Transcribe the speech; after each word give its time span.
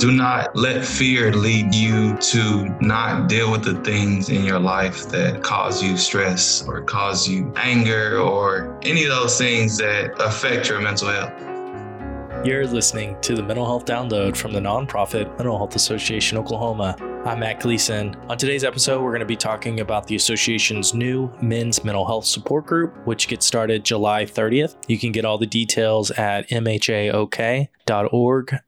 Do 0.00 0.10
not 0.10 0.56
let 0.56 0.82
fear 0.82 1.30
lead 1.30 1.74
you 1.74 2.16
to 2.16 2.74
not 2.80 3.28
deal 3.28 3.52
with 3.52 3.64
the 3.64 3.74
things 3.82 4.30
in 4.30 4.46
your 4.46 4.58
life 4.58 5.10
that 5.10 5.42
cause 5.42 5.82
you 5.82 5.98
stress 5.98 6.66
or 6.66 6.80
cause 6.80 7.28
you 7.28 7.52
anger 7.56 8.18
or 8.18 8.78
any 8.80 9.04
of 9.04 9.10
those 9.10 9.36
things 9.36 9.76
that 9.76 10.18
affect 10.18 10.70
your 10.70 10.80
mental 10.80 11.08
health. 11.08 12.46
You're 12.46 12.66
listening 12.66 13.20
to 13.20 13.34
the 13.34 13.42
Mental 13.42 13.66
Health 13.66 13.84
Download 13.84 14.34
from 14.34 14.54
the 14.54 14.60
nonprofit 14.60 15.36
Mental 15.36 15.58
Health 15.58 15.76
Association 15.76 16.38
Oklahoma. 16.38 16.96
I'm 17.26 17.40
Matt 17.40 17.60
Gleason. 17.60 18.16
On 18.30 18.38
today's 18.38 18.64
episode, 18.64 19.02
we're 19.02 19.10
going 19.10 19.20
to 19.20 19.26
be 19.26 19.36
talking 19.36 19.80
about 19.80 20.06
the 20.06 20.16
association's 20.16 20.94
new 20.94 21.30
men's 21.42 21.84
mental 21.84 22.06
health 22.06 22.24
support 22.24 22.64
group, 22.64 22.96
which 23.06 23.28
gets 23.28 23.44
started 23.44 23.84
July 23.84 24.24
30th. 24.24 24.74
You 24.88 24.98
can 24.98 25.12
get 25.12 25.26
all 25.26 25.36
the 25.36 25.44
details 25.46 26.10
at 26.12 26.48
mhaok.org 26.48 27.68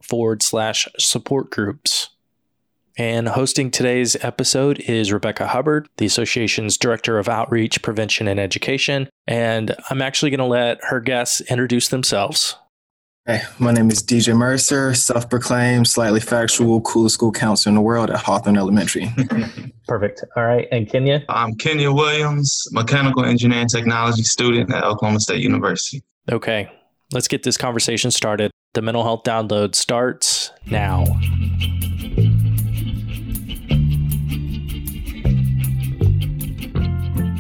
forward 0.03 0.43
slash 0.43 0.87
support 0.99 1.51
groups. 1.51 2.11
And 2.99 3.27
hosting 3.27 3.71
today's 3.71 4.17
episode 4.23 4.81
is 4.81 5.15
Rebecca 5.15 5.47
Hubbard, 5.47 5.89
the 5.97 6.05
association's 6.05 6.77
Director 6.77 7.19
of 7.19 7.31
Outreach, 7.31 7.81
Prevention, 7.81 8.29
and 8.29 8.39
Education. 8.39 9.09
And 9.27 9.75
I'm 9.89 10.03
actually 10.03 10.31
going 10.31 10.41
to 10.41 10.45
let 10.45 10.79
her 10.85 11.01
guests 11.01 11.41
introduce 11.41 11.89
themselves. 11.89 12.57
Hey, 13.25 13.43
my 13.61 13.71
name 13.71 13.89
is 13.89 14.03
DJ 14.03 14.37
Mercer, 14.37 14.95
self 14.95 15.31
proclaimed, 15.31 15.87
slightly 15.87 16.19
factual, 16.19 16.81
coolest 16.81 17.15
school 17.15 17.31
counselor 17.31 17.71
in 17.71 17.77
the 17.77 17.81
world 17.81 18.11
at 18.11 18.17
Hawthorne 18.17 18.57
Elementary. 18.57 19.15
Perfect. 19.87 20.25
All 20.37 20.45
right. 20.45 20.67
And 20.73 20.91
Kenya? 20.91 21.25
I'm 21.29 21.55
Kenya 21.55 21.93
Williams, 21.93 22.67
mechanical 22.73 23.25
engineering 23.25 23.69
technology 23.69 24.25
student 24.25 24.75
at 24.75 24.83
Oklahoma 24.83 25.21
State 25.21 25.41
University. 25.41 26.03
Okay. 26.33 26.69
Let's 27.13 27.29
get 27.29 27.45
this 27.45 27.57
conversation 27.57 28.11
started. 28.11 28.51
The 28.75 28.83
mental 28.83 29.05
health 29.05 29.23
download 29.23 29.77
starts 29.77 30.51
now. 30.67 31.05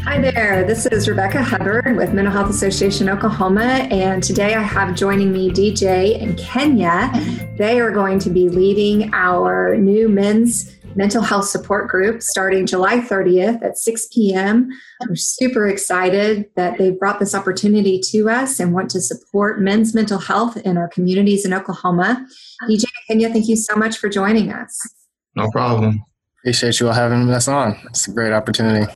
Hi 0.04 0.20
there, 0.20 0.64
this 0.64 0.84
is 0.86 1.08
Rebecca 1.08 1.40
Hubbard 1.40 1.96
with 1.96 2.12
Mental 2.12 2.32
Health 2.32 2.50
Association 2.50 3.08
Oklahoma, 3.08 3.86
and 3.90 4.20
today 4.20 4.54
I 4.54 4.60
have 4.60 4.96
joining 4.96 5.32
me 5.32 5.48
DJ 5.48 6.20
and 6.20 6.36
Kenya. 6.36 7.10
They 7.56 7.80
are 7.80 7.92
going 7.92 8.18
to 8.18 8.30
be 8.30 8.48
leading 8.48 9.14
our 9.14 9.76
new 9.76 10.08
men's 10.08 10.76
mental 10.96 11.22
health 11.22 11.46
support 11.46 11.88
group 11.88 12.20
starting 12.20 12.66
July 12.66 12.98
30th 12.98 13.64
at 13.64 13.78
6 13.78 14.08
p.m. 14.12 14.70
We're 15.08 15.14
super 15.14 15.68
excited 15.68 16.50
that 16.56 16.78
they've 16.78 16.98
brought 16.98 17.20
this 17.20 17.34
opportunity 17.34 18.00
to 18.10 18.28
us 18.28 18.58
and 18.58 18.74
want 18.74 18.90
to 18.90 19.00
support 19.00 19.60
men's 19.60 19.94
mental 19.94 20.18
health 20.18 20.56
in 20.58 20.76
our 20.76 20.88
communities 20.88 21.46
in 21.46 21.54
Oklahoma. 21.54 22.26
DJ 22.68 22.84
and 22.84 23.06
Kenya, 23.08 23.30
thank 23.30 23.46
you 23.48 23.56
so 23.56 23.76
much 23.76 23.98
for 23.98 24.08
joining 24.08 24.52
us. 24.52 24.78
No 25.36 25.48
problem. 25.50 26.04
Appreciate 26.40 26.80
you 26.80 26.88
all 26.88 26.92
having 26.92 27.30
us 27.30 27.46
on. 27.46 27.78
It's 27.86 28.08
a 28.08 28.10
great 28.10 28.32
opportunity. 28.32 28.92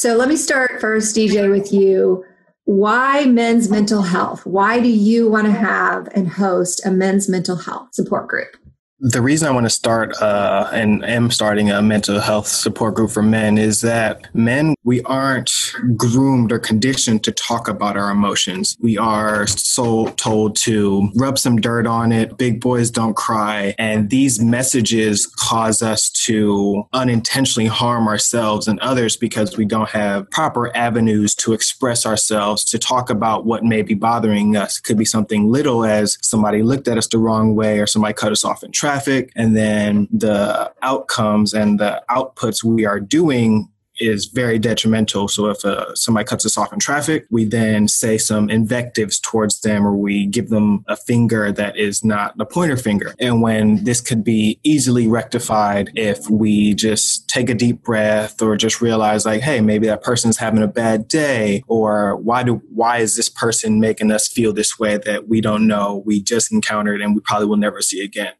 So 0.00 0.16
let 0.16 0.30
me 0.30 0.36
start 0.36 0.80
first, 0.80 1.14
DJ, 1.14 1.50
with 1.50 1.74
you. 1.74 2.24
Why 2.64 3.26
men's 3.26 3.68
mental 3.68 4.00
health? 4.00 4.46
Why 4.46 4.80
do 4.80 4.88
you 4.88 5.28
want 5.28 5.44
to 5.44 5.52
have 5.52 6.08
and 6.14 6.26
host 6.26 6.80
a 6.86 6.90
men's 6.90 7.28
mental 7.28 7.56
health 7.56 7.88
support 7.92 8.26
group? 8.26 8.56
The 9.02 9.22
reason 9.22 9.48
I 9.48 9.50
want 9.52 9.64
to 9.64 9.70
start 9.70 10.20
uh, 10.20 10.68
and 10.74 11.02
am 11.06 11.30
starting 11.30 11.70
a 11.70 11.80
mental 11.80 12.20
health 12.20 12.46
support 12.46 12.94
group 12.94 13.10
for 13.10 13.22
men 13.22 13.56
is 13.56 13.80
that 13.80 14.28
men, 14.34 14.74
we 14.84 15.00
aren't 15.04 15.50
groomed 15.96 16.52
or 16.52 16.58
conditioned 16.58 17.24
to 17.24 17.32
talk 17.32 17.66
about 17.66 17.96
our 17.96 18.10
emotions. 18.10 18.76
We 18.78 18.98
are 18.98 19.46
so 19.46 20.08
told 20.16 20.54
to 20.56 21.08
rub 21.16 21.38
some 21.38 21.62
dirt 21.62 21.86
on 21.86 22.12
it, 22.12 22.36
big 22.36 22.60
boys 22.60 22.90
don't 22.90 23.14
cry. 23.16 23.74
And 23.78 24.10
these 24.10 24.38
messages 24.38 25.24
cause 25.24 25.80
us 25.80 26.10
to 26.26 26.86
unintentionally 26.92 27.68
harm 27.68 28.06
ourselves 28.06 28.68
and 28.68 28.78
others 28.80 29.16
because 29.16 29.56
we 29.56 29.64
don't 29.64 29.88
have 29.88 30.30
proper 30.30 30.76
avenues 30.76 31.34
to 31.36 31.54
express 31.54 32.04
ourselves, 32.04 32.66
to 32.66 32.78
talk 32.78 33.08
about 33.08 33.46
what 33.46 33.64
may 33.64 33.80
be 33.80 33.94
bothering 33.94 34.56
us. 34.56 34.76
It 34.76 34.82
could 34.82 34.98
be 34.98 35.06
something 35.06 35.50
little 35.50 35.86
as 35.86 36.18
somebody 36.20 36.62
looked 36.62 36.86
at 36.86 36.98
us 36.98 37.06
the 37.06 37.16
wrong 37.16 37.54
way 37.56 37.80
or 37.80 37.86
somebody 37.86 38.12
cut 38.12 38.30
us 38.30 38.44
off 38.44 38.62
in 38.62 38.70
traffic 38.70 38.89
traffic 38.90 39.30
and 39.36 39.56
then 39.56 40.08
the 40.10 40.72
outcomes 40.82 41.54
and 41.54 41.78
the 41.78 42.02
outputs 42.10 42.64
we 42.64 42.84
are 42.84 42.98
doing 42.98 43.68
is 44.00 44.26
very 44.26 44.58
detrimental. 44.58 45.28
So 45.28 45.46
if 45.48 45.64
uh, 45.64 45.94
somebody 45.94 46.24
cuts 46.24 46.46
us 46.46 46.56
off 46.56 46.72
in 46.72 46.78
traffic, 46.78 47.26
we 47.30 47.44
then 47.44 47.86
say 47.86 48.16
some 48.18 48.48
invectives 48.48 49.20
towards 49.20 49.60
them 49.60 49.86
or 49.86 49.94
we 49.94 50.26
give 50.26 50.48
them 50.48 50.84
a 50.88 50.96
finger 50.96 51.52
that 51.52 51.76
is 51.76 52.02
not 52.02 52.36
the 52.38 52.46
pointer 52.46 52.78
finger. 52.78 53.14
And 53.20 53.42
when 53.42 53.84
this 53.84 54.00
could 54.00 54.24
be 54.24 54.58
easily 54.64 55.06
rectified 55.06 55.90
if 55.94 56.28
we 56.30 56.74
just 56.74 57.28
take 57.28 57.50
a 57.50 57.54
deep 57.54 57.82
breath 57.82 58.40
or 58.40 58.56
just 58.56 58.80
realize 58.80 59.26
like, 59.26 59.42
hey, 59.42 59.60
maybe 59.60 59.86
that 59.86 60.02
person's 60.02 60.38
having 60.38 60.62
a 60.62 60.68
bad 60.68 61.06
day 61.06 61.62
or 61.68 62.16
why 62.16 62.42
do 62.42 62.62
why 62.74 62.98
is 62.98 63.16
this 63.16 63.28
person 63.28 63.80
making 63.80 64.10
us 64.10 64.26
feel 64.26 64.52
this 64.52 64.78
way 64.78 64.96
that 64.96 65.28
we 65.28 65.40
don't 65.40 65.66
know 65.66 66.02
we 66.06 66.22
just 66.22 66.50
encountered 66.50 67.02
and 67.02 67.14
we 67.14 67.20
probably 67.20 67.46
will 67.46 67.56
never 67.56 67.82
see 67.82 68.02
again. 68.02 68.32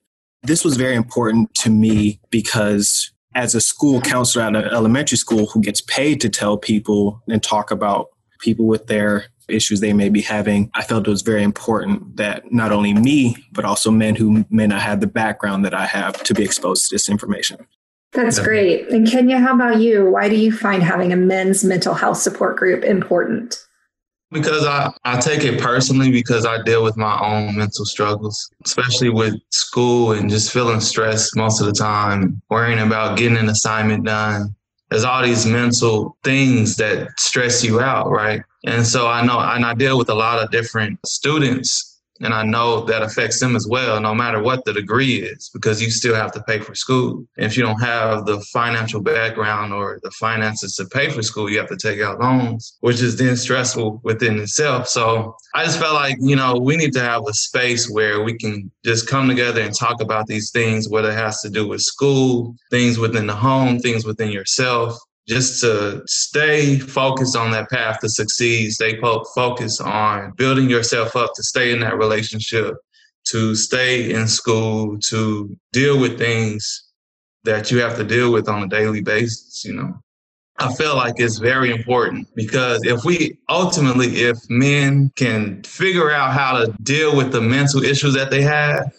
This 0.42 0.64
was 0.64 0.76
very 0.76 0.94
important 0.94 1.54
to 1.56 1.70
me 1.70 2.20
because 2.30 3.12
as 3.34 3.54
a 3.54 3.60
school 3.60 4.00
counselor 4.00 4.44
at 4.44 4.56
an 4.56 4.64
elementary 4.64 5.18
school 5.18 5.46
who 5.46 5.60
gets 5.60 5.80
paid 5.80 6.20
to 6.22 6.28
tell 6.28 6.56
people 6.56 7.22
and 7.28 7.42
talk 7.42 7.70
about 7.70 8.08
people 8.40 8.66
with 8.66 8.86
their 8.86 9.26
issues 9.48 9.80
they 9.80 9.92
may 9.92 10.08
be 10.08 10.22
having, 10.22 10.70
I 10.74 10.82
felt 10.82 11.06
it 11.06 11.10
was 11.10 11.22
very 11.22 11.42
important 11.42 12.16
that 12.16 12.50
not 12.52 12.72
only 12.72 12.94
me, 12.94 13.36
but 13.52 13.64
also 13.64 13.90
men 13.90 14.16
who 14.16 14.44
may 14.50 14.66
not 14.66 14.80
have 14.80 15.00
the 15.00 15.06
background 15.06 15.64
that 15.64 15.74
I 15.74 15.86
have 15.86 16.22
to 16.24 16.34
be 16.34 16.42
exposed 16.42 16.88
to 16.88 16.94
this 16.94 17.08
information. 17.08 17.66
That's 18.12 18.40
great. 18.40 18.88
And 18.88 19.08
Kenya, 19.08 19.38
how 19.38 19.54
about 19.54 19.78
you? 19.78 20.10
Why 20.10 20.28
do 20.28 20.34
you 20.34 20.50
find 20.50 20.82
having 20.82 21.12
a 21.12 21.16
men's 21.16 21.62
mental 21.62 21.94
health 21.94 22.18
support 22.18 22.56
group 22.56 22.82
important? 22.82 23.64
Because 24.32 24.64
I, 24.64 24.92
I 25.04 25.20
take 25.20 25.42
it 25.42 25.60
personally 25.60 26.12
because 26.12 26.46
I 26.46 26.62
deal 26.62 26.84
with 26.84 26.96
my 26.96 27.18
own 27.20 27.56
mental 27.56 27.84
struggles, 27.84 28.50
especially 28.64 29.10
with 29.10 29.34
school 29.50 30.12
and 30.12 30.30
just 30.30 30.52
feeling 30.52 30.80
stressed 30.80 31.36
most 31.36 31.60
of 31.60 31.66
the 31.66 31.72
time, 31.72 32.40
worrying 32.48 32.78
about 32.78 33.18
getting 33.18 33.38
an 33.38 33.48
assignment 33.48 34.04
done. 34.04 34.54
There's 34.88 35.04
all 35.04 35.22
these 35.22 35.46
mental 35.46 36.16
things 36.22 36.76
that 36.76 37.08
stress 37.18 37.64
you 37.64 37.80
out, 37.80 38.10
right? 38.10 38.42
And 38.66 38.86
so 38.86 39.08
I 39.08 39.24
know, 39.24 39.40
and 39.40 39.64
I 39.64 39.74
deal 39.74 39.98
with 39.98 40.10
a 40.10 40.14
lot 40.14 40.42
of 40.42 40.50
different 40.50 40.98
students 41.06 41.89
and 42.20 42.34
I 42.34 42.42
know 42.42 42.84
that 42.84 43.02
affects 43.02 43.40
them 43.40 43.56
as 43.56 43.66
well, 43.66 44.00
no 44.00 44.14
matter 44.14 44.42
what 44.42 44.64
the 44.64 44.72
degree 44.72 45.22
is, 45.22 45.50
because 45.52 45.80
you 45.80 45.90
still 45.90 46.14
have 46.14 46.32
to 46.32 46.42
pay 46.42 46.60
for 46.60 46.74
school. 46.74 47.24
And 47.36 47.46
if 47.46 47.56
you 47.56 47.62
don't 47.62 47.80
have 47.80 48.26
the 48.26 48.40
financial 48.52 49.00
background 49.00 49.72
or 49.72 49.98
the 50.02 50.10
finances 50.12 50.76
to 50.76 50.84
pay 50.86 51.10
for 51.10 51.22
school, 51.22 51.50
you 51.50 51.58
have 51.58 51.68
to 51.68 51.76
take 51.76 52.00
out 52.00 52.20
loans, 52.20 52.76
which 52.80 53.00
is 53.00 53.16
then 53.16 53.36
stressful 53.36 54.00
within 54.04 54.38
itself. 54.38 54.88
So 54.88 55.34
I 55.54 55.64
just 55.64 55.80
felt 55.80 55.94
like, 55.94 56.16
you 56.20 56.36
know, 56.36 56.56
we 56.56 56.76
need 56.76 56.92
to 56.92 57.00
have 57.00 57.22
a 57.26 57.32
space 57.32 57.90
where 57.90 58.22
we 58.22 58.36
can 58.36 58.70
just 58.84 59.08
come 59.08 59.28
together 59.28 59.62
and 59.62 59.74
talk 59.74 60.02
about 60.02 60.26
these 60.26 60.50
things, 60.50 60.88
whether 60.88 61.10
it 61.10 61.18
has 61.18 61.40
to 61.40 61.50
do 61.50 61.66
with 61.66 61.80
school, 61.80 62.54
things 62.70 62.98
within 62.98 63.26
the 63.26 63.34
home, 63.34 63.78
things 63.78 64.04
within 64.04 64.30
yourself, 64.30 64.98
just 65.28 65.60
to 65.60 66.02
stay 66.06 66.78
focused 66.78 67.36
on 67.36 67.50
that 67.52 67.70
path 67.70 68.00
to 68.00 68.08
succeed, 68.08 68.72
stay 68.72 69.00
focused 69.00 69.80
on 69.80 70.32
building 70.32 70.68
yourself 70.68 71.14
up 71.16 71.32
to 71.34 71.42
stay 71.42 71.72
in 71.72 71.80
that 71.80 71.98
relationship, 71.98 72.74
to 73.26 73.54
stay 73.54 74.12
in 74.12 74.26
school, 74.26 74.98
to 74.98 75.56
deal 75.72 76.00
with 76.00 76.18
things 76.18 76.88
that 77.44 77.70
you 77.70 77.78
have 77.78 77.96
to 77.96 78.04
deal 78.04 78.32
with 78.32 78.48
on 78.48 78.62
a 78.62 78.68
daily 78.68 79.00
basis, 79.00 79.64
you 79.64 79.72
know. 79.72 79.94
I 80.58 80.72
feel 80.74 80.94
like 80.94 81.14
it's 81.16 81.38
very 81.38 81.70
important 81.70 82.28
because 82.34 82.84
if 82.84 83.02
we 83.02 83.38
ultimately, 83.48 84.08
if 84.24 84.38
men 84.50 85.10
can 85.16 85.62
figure 85.62 86.10
out 86.10 86.34
how 86.34 86.58
to 86.58 86.74
deal 86.82 87.16
with 87.16 87.32
the 87.32 87.40
mental 87.40 87.82
issues 87.82 88.12
that 88.14 88.30
they 88.30 88.42
have, 88.42 88.92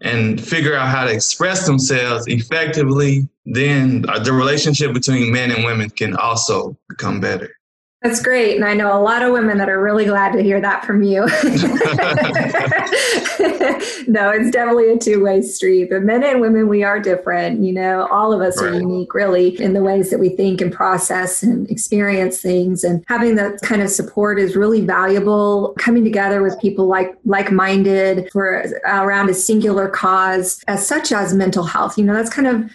and 0.00 0.40
figure 0.40 0.74
out 0.74 0.88
how 0.88 1.04
to 1.04 1.12
express 1.12 1.66
themselves 1.66 2.26
effectively, 2.28 3.28
then 3.44 4.04
uh, 4.08 4.18
the 4.18 4.32
relationship 4.32 4.92
between 4.92 5.32
men 5.32 5.50
and 5.50 5.64
women 5.64 5.90
can 5.90 6.16
also 6.16 6.76
become 6.88 7.20
better. 7.20 7.54
That's 8.02 8.22
great. 8.22 8.56
And 8.56 8.64
I 8.64 8.72
know 8.72 8.98
a 8.98 9.02
lot 9.02 9.20
of 9.20 9.30
women 9.30 9.58
that 9.58 9.68
are 9.68 9.82
really 9.82 10.06
glad 10.06 10.32
to 10.32 10.42
hear 10.42 10.58
that 10.58 10.86
from 10.86 11.02
you. 11.02 11.20
no, 14.08 14.30
it's 14.30 14.50
definitely 14.50 14.90
a 14.90 14.96
two 14.96 15.22
way 15.22 15.42
street. 15.42 15.90
But 15.90 16.04
men 16.04 16.24
and 16.24 16.40
women, 16.40 16.66
we 16.66 16.82
are 16.82 16.98
different. 16.98 17.62
You 17.62 17.74
know, 17.74 18.08
all 18.10 18.32
of 18.32 18.40
us 18.40 18.62
right. 18.62 18.72
are 18.72 18.80
unique, 18.80 19.12
really, 19.12 19.60
in 19.60 19.74
the 19.74 19.82
ways 19.82 20.08
that 20.08 20.18
we 20.18 20.30
think 20.30 20.62
and 20.62 20.72
process 20.72 21.42
and 21.42 21.70
experience 21.70 22.40
things. 22.40 22.84
And 22.84 23.04
having 23.06 23.36
that 23.36 23.60
kind 23.60 23.82
of 23.82 23.90
support 23.90 24.38
is 24.38 24.56
really 24.56 24.80
valuable. 24.80 25.74
Coming 25.78 26.02
together 26.02 26.42
with 26.42 26.58
people 26.58 26.86
like 26.86 27.14
like 27.26 27.52
minded 27.52 28.30
for 28.32 28.64
around 28.86 29.28
a 29.28 29.34
singular 29.34 29.90
cause, 29.90 30.64
as 30.68 30.86
such 30.86 31.12
as 31.12 31.34
mental 31.34 31.64
health. 31.64 31.98
You 31.98 32.04
know, 32.04 32.14
that's 32.14 32.30
kind 32.30 32.48
of 32.48 32.70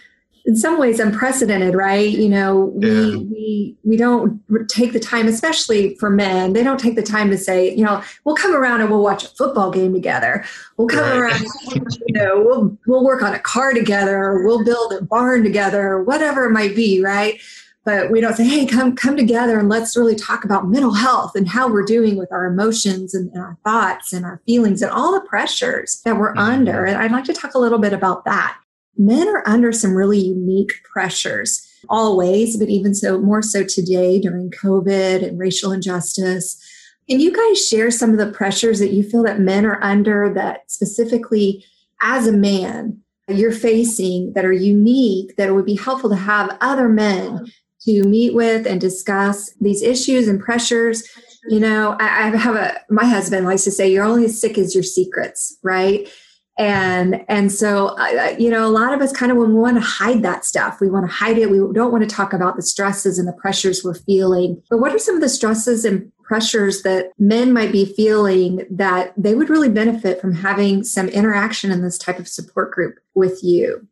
in 0.46 0.56
some 0.56 0.80
ways 0.80 1.00
unprecedented, 1.00 1.74
right? 1.74 2.10
You 2.10 2.30
know, 2.30 2.66
we 2.76 2.88
yeah. 2.88 3.18
we 3.18 3.78
we 3.84 3.98
don't 3.98 4.40
take 4.70 4.94
the 4.94 5.00
time, 5.00 5.28
especially 5.28 5.96
for 5.96 6.10
men. 6.10 6.54
They 6.54 6.64
don't 6.64 6.80
take 6.80 6.96
the 6.96 7.04
time 7.04 7.30
to 7.32 7.38
say, 7.38 7.76
you 7.76 7.84
know, 7.84 8.04
we'll 8.24 8.36
come 8.36 8.56
around 8.56 8.82
and 8.82 8.90
we'll 8.90 9.04
watch 9.04 9.24
a 9.24 9.30
football 9.30 9.72
game 9.72 9.94
together. 9.94 10.46
We'll 10.78 10.88
come 10.88 11.00
right. 11.00 11.32
around, 11.32 11.46
you 11.74 12.14
know, 12.14 12.42
we'll 12.42 12.78
we'll 12.86 13.04
work 13.04 13.24
on 13.24 13.34
a 13.34 13.40
car 13.40 13.74
together, 13.74 14.44
we'll 14.44 14.64
build 14.64 14.94
a 14.94 15.02
barn 15.04 15.44
together, 15.44 16.04
whatever 16.04 16.46
it 16.46 16.52
might 16.52 16.76
be, 16.76 17.02
right? 17.02 17.42
But 17.84 18.10
we 18.12 18.20
don't 18.20 18.36
say, 18.36 18.46
hey, 18.46 18.66
come 18.66 18.96
come 18.96 19.18
together 19.18 19.60
and 19.60 19.70
let's 19.70 19.98
really 19.98 20.16
talk 20.16 20.44
about 20.46 20.68
mental 20.68 20.94
health 20.94 21.36
and 21.36 21.48
how 21.48 21.72
we're 21.72 21.86
doing 21.86 22.18
with 22.18 22.32
our 22.32 22.46
emotions 22.46 23.16
and, 23.16 23.32
and 23.32 23.42
our 23.42 23.58
thoughts 23.64 24.14
and 24.14 24.26
our 24.26 24.42
feelings 24.46 24.84
and 24.84 24.92
all 24.92 25.12
the 25.12 25.28
pressures 25.28 26.02
that 26.06 26.18
we're 26.18 26.32
mm-hmm. 26.32 26.40
under. 26.40 26.86
And 26.86 26.98
I'd 26.98 27.12
like 27.12 27.26
to 27.26 27.34
talk 27.34 27.56
a 27.56 27.60
little 27.60 27.80
bit 27.80 27.94
about 27.94 28.26
that 28.26 28.60
men 28.98 29.28
are 29.28 29.48
under 29.48 29.72
some 29.72 29.96
really 29.96 30.20
unique 30.20 30.72
pressures 30.92 31.68
always, 31.90 32.58
but 32.58 32.70
even 32.70 32.94
so, 32.94 33.20
more 33.20 33.42
so 33.42 33.64
today 33.64 34.20
during 34.20 34.50
COVID 34.52 35.28
and 35.28 35.40
racial 35.40 35.72
injustice. 35.72 36.62
Can 37.10 37.20
you 37.20 37.32
guys 37.32 37.68
share 37.68 37.92
some 37.92 38.12
of 38.12 38.18
the 38.18 38.32
pressures 38.32 38.80
that 38.80 38.92
you 38.92 39.04
feel 39.04 39.24
that 39.24 39.40
men 39.40 39.66
are 39.66 39.82
under 39.84 40.34
that 40.34 40.72
specifically 40.72 41.64
as 42.02 42.28
a 42.28 42.32
man 42.32 43.02
you're 43.28 43.52
facing 43.52 44.34
that 44.34 44.46
are 44.46 44.52
unique 44.52 45.36
that 45.36 45.50
it 45.50 45.54
would 45.54 45.66
be 45.66 45.76
helpful 45.76 46.10
to 46.10 46.16
have 46.16 46.58
other 46.62 46.88
men 46.88 47.46
to 47.82 48.04
meet 48.04 48.34
with 48.34 48.66
and 48.66 48.82
discuss 48.82 49.52
these 49.62 49.82
issues 49.82 50.28
and 50.28 50.40
pressures? 50.40 51.08
You 51.48 51.60
know, 51.60 51.96
I, 52.00 52.36
have 52.36 52.56
a, 52.56 52.80
my 52.90 53.06
husband 53.06 53.46
likes 53.46 53.64
to 53.66 53.72
say, 53.72 53.92
you're 53.92 54.04
only 54.04 54.26
as 54.26 54.42
sick 54.42 54.58
as 54.58 54.74
your 54.74 54.84
secrets, 54.84 55.58
right? 55.62 56.10
And 56.58 57.24
and 57.28 57.52
so 57.52 57.88
uh, 57.98 58.36
you 58.40 58.50
know 58.50 58.66
a 58.66 58.72
lot 58.72 58.94
of 58.94 59.02
us 59.02 59.12
kind 59.12 59.32
of 59.32 59.38
when 59.38 59.50
we 59.50 59.60
want 59.60 59.76
to 59.76 59.82
hide 59.82 60.24
that 60.24 60.46
stuff 60.46 60.80
we 60.80 60.90
want 60.90 61.06
to 61.06 61.12
hide 61.12 61.38
it. 61.38 61.50
We 61.50 61.58
don't 61.74 61.92
want 61.92 62.08
to 62.08 62.16
talk 62.16 62.34
about 62.34 62.56
the 62.56 62.62
stresses 62.62 63.20
and 63.20 63.28
the 63.28 63.34
pressures 63.34 63.84
we're 63.84 63.96
feeling. 63.96 64.62
But 64.70 64.80
what 64.80 64.94
are 64.94 65.00
some 65.00 65.16
of 65.16 65.22
the 65.22 65.30
stresses 65.30 65.86
and 65.86 66.12
pressures 66.24 66.82
that 66.82 67.12
men 67.20 67.54
might 67.54 67.72
be 67.72 67.86
feeling 67.86 68.66
that 68.70 69.14
they 69.16 69.36
would 69.36 69.50
really 69.50 69.70
benefit 69.70 70.20
from 70.20 70.34
having 70.34 70.84
some 70.84 71.08
interaction 71.10 71.72
in 71.72 71.84
this 71.84 71.98
type 71.98 72.20
of 72.20 72.28
support 72.28 72.72
group 72.72 72.96
with 73.14 73.44
you 73.44 73.88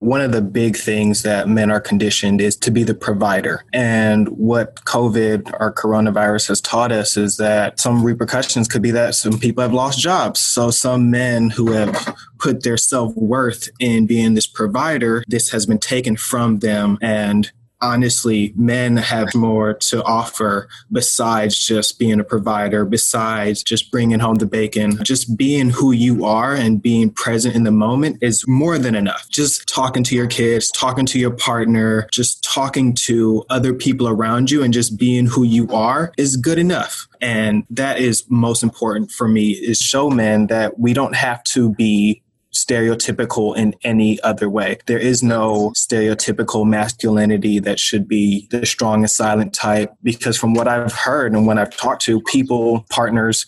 one 0.00 0.20
of 0.20 0.30
the 0.30 0.42
big 0.42 0.76
things 0.76 1.22
that 1.22 1.48
men 1.48 1.70
are 1.70 1.80
conditioned 1.80 2.40
is 2.40 2.56
to 2.56 2.70
be 2.70 2.84
the 2.84 2.94
provider. 2.94 3.64
And 3.72 4.28
what 4.28 4.76
COVID 4.84 5.52
or 5.58 5.72
coronavirus 5.72 6.48
has 6.48 6.60
taught 6.60 6.92
us 6.92 7.16
is 7.16 7.36
that 7.38 7.80
some 7.80 8.04
repercussions 8.04 8.68
could 8.68 8.82
be 8.82 8.92
that 8.92 9.16
some 9.16 9.38
people 9.38 9.62
have 9.62 9.72
lost 9.72 9.98
jobs. 9.98 10.40
So 10.40 10.70
some 10.70 11.10
men 11.10 11.50
who 11.50 11.72
have 11.72 12.16
put 12.38 12.62
their 12.62 12.76
self 12.76 13.14
worth 13.16 13.68
in 13.80 14.06
being 14.06 14.34
this 14.34 14.46
provider, 14.46 15.24
this 15.26 15.50
has 15.50 15.66
been 15.66 15.78
taken 15.78 16.16
from 16.16 16.60
them. 16.60 16.98
And 17.02 17.50
honestly, 17.80 18.52
men 18.56 18.96
have 18.96 19.34
more 19.34 19.74
to 19.74 20.02
offer 20.04 20.68
besides 20.90 21.56
just 21.56 21.98
being 21.98 22.20
a 22.20 22.24
provider, 22.24 22.84
besides 22.84 23.62
just 23.62 23.90
bringing 23.90 24.20
home 24.20 24.36
the 24.36 24.46
bacon. 24.46 25.02
Just 25.04 25.36
being 25.36 25.70
who 25.70 25.92
you 25.92 26.24
are 26.24 26.54
and 26.54 26.82
being 26.82 27.10
present 27.10 27.54
in 27.54 27.64
the 27.64 27.70
moment 27.70 28.18
is 28.22 28.44
more 28.46 28.78
than 28.78 28.94
enough. 28.94 29.28
Just 29.30 29.68
talking 29.68 30.02
to 30.04 30.14
your 30.14 30.26
kids, 30.26 30.70
talking 30.70 31.06
to 31.06 31.18
your 31.18 31.30
partner, 31.30 32.08
just 32.12 32.42
talking 32.44 32.94
to 32.94 33.44
other 33.50 33.74
people 33.74 34.08
around 34.08 34.50
you 34.50 34.62
and 34.62 34.72
just 34.72 34.98
being 34.98 35.26
who 35.26 35.42
you 35.42 35.68
are 35.72 36.12
is 36.16 36.36
good 36.36 36.58
enough. 36.58 37.06
And 37.20 37.64
that 37.70 37.98
is 37.98 38.24
most 38.28 38.62
important 38.62 39.10
for 39.10 39.28
me 39.28 39.50
is 39.50 39.78
show 39.78 40.10
men 40.10 40.46
that 40.48 40.78
we 40.78 40.92
don't 40.92 41.16
have 41.16 41.42
to 41.44 41.74
be 41.74 42.22
stereotypical 42.64 43.56
in 43.56 43.74
any 43.84 44.20
other 44.22 44.50
way. 44.50 44.78
There 44.86 44.98
is 44.98 45.22
no 45.22 45.70
stereotypical 45.76 46.66
masculinity 46.66 47.58
that 47.60 47.78
should 47.78 48.08
be 48.08 48.48
the 48.50 48.66
strong 48.66 49.02
and 49.02 49.10
silent 49.10 49.54
type 49.54 49.94
because 50.02 50.36
from 50.36 50.54
what 50.54 50.68
I've 50.68 50.92
heard 50.92 51.32
and 51.32 51.46
when 51.46 51.58
I've 51.58 51.76
talked 51.76 52.02
to 52.02 52.20
people, 52.22 52.84
partners, 52.90 53.46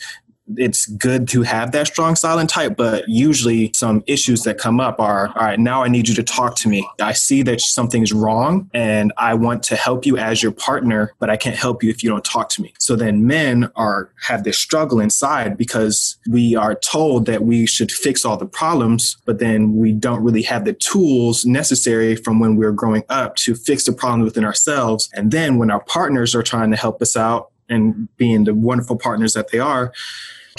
it's 0.57 0.87
good 0.87 1.29
to 1.29 1.43
have 1.43 1.73
that 1.73 1.87
strong 1.87 2.17
silent 2.17 2.51
type, 2.51 2.77
but 2.77 3.09
usually 3.09 3.73
some 3.75 4.03
issues 4.07 4.43
that 4.45 4.59
come 4.59 4.81
up 4.81 5.01
are 5.01 5.29
all 5.29 5.47
right, 5.47 5.59
now 5.59 5.83
I 5.83 5.89
need 5.89 6.09
you 6.09 6.15
to 6.15 6.23
talk 6.23 6.57
to 6.57 6.69
me. 6.69 6.89
I 7.01 7.13
see 7.13 7.43
that 7.43 7.61
something's 7.61 8.13
wrong 8.13 8.71
and 8.73 9.13
I 9.17 9.35
want 9.35 9.63
to 9.65 9.77
help 9.77 10.07
you 10.07 10.17
as 10.17 10.43
your 10.43 10.53
partner, 10.53 11.13
but 11.19 11.31
I 11.31 11.37
can't 11.37 11.57
help 11.57 11.83
you 11.83 11.91
if 11.91 12.03
you 12.03 12.11
don't 12.11 12.25
talk 12.25 12.49
to 12.51 12.63
me. 12.63 12.73
So 12.79 12.97
then 12.97 13.27
men 13.27 13.71
are 13.77 14.11
have 14.27 14.45
this 14.45 14.59
struggle 14.59 15.01
inside 15.01 15.57
because 15.57 16.19
we 16.29 16.55
are 16.55 16.75
told 16.75 17.27
that 17.27 17.43
we 17.43 17.67
should 17.67 17.91
fix 17.91 18.25
all 18.25 18.37
the 18.37 18.47
problems, 18.47 19.17
but 19.25 19.39
then 19.39 19.77
we 19.77 19.93
don't 19.93 20.23
really 20.23 20.43
have 20.43 20.65
the 20.65 20.73
tools 20.73 21.45
necessary 21.45 22.17
from 22.17 22.39
when 22.39 22.57
we 22.57 22.61
we're 22.61 22.73
growing 22.73 23.03
up 23.09 23.37
to 23.37 23.55
fix 23.55 23.85
the 23.85 23.93
problem 23.93 24.21
within 24.21 24.45
ourselves. 24.45 25.09
And 25.15 25.31
then 25.31 25.59
when 25.59 25.71
our 25.71 25.83
partners 25.83 26.35
are 26.35 26.43
trying 26.43 26.71
to 26.71 26.77
help 26.77 27.01
us 27.03 27.17
out 27.17 27.51
and 27.69 28.15
being 28.17 28.45
the 28.45 28.55
wonderful 28.55 28.97
partners 28.97 29.33
that 29.33 29.51
they 29.51 29.59
are, 29.59 29.93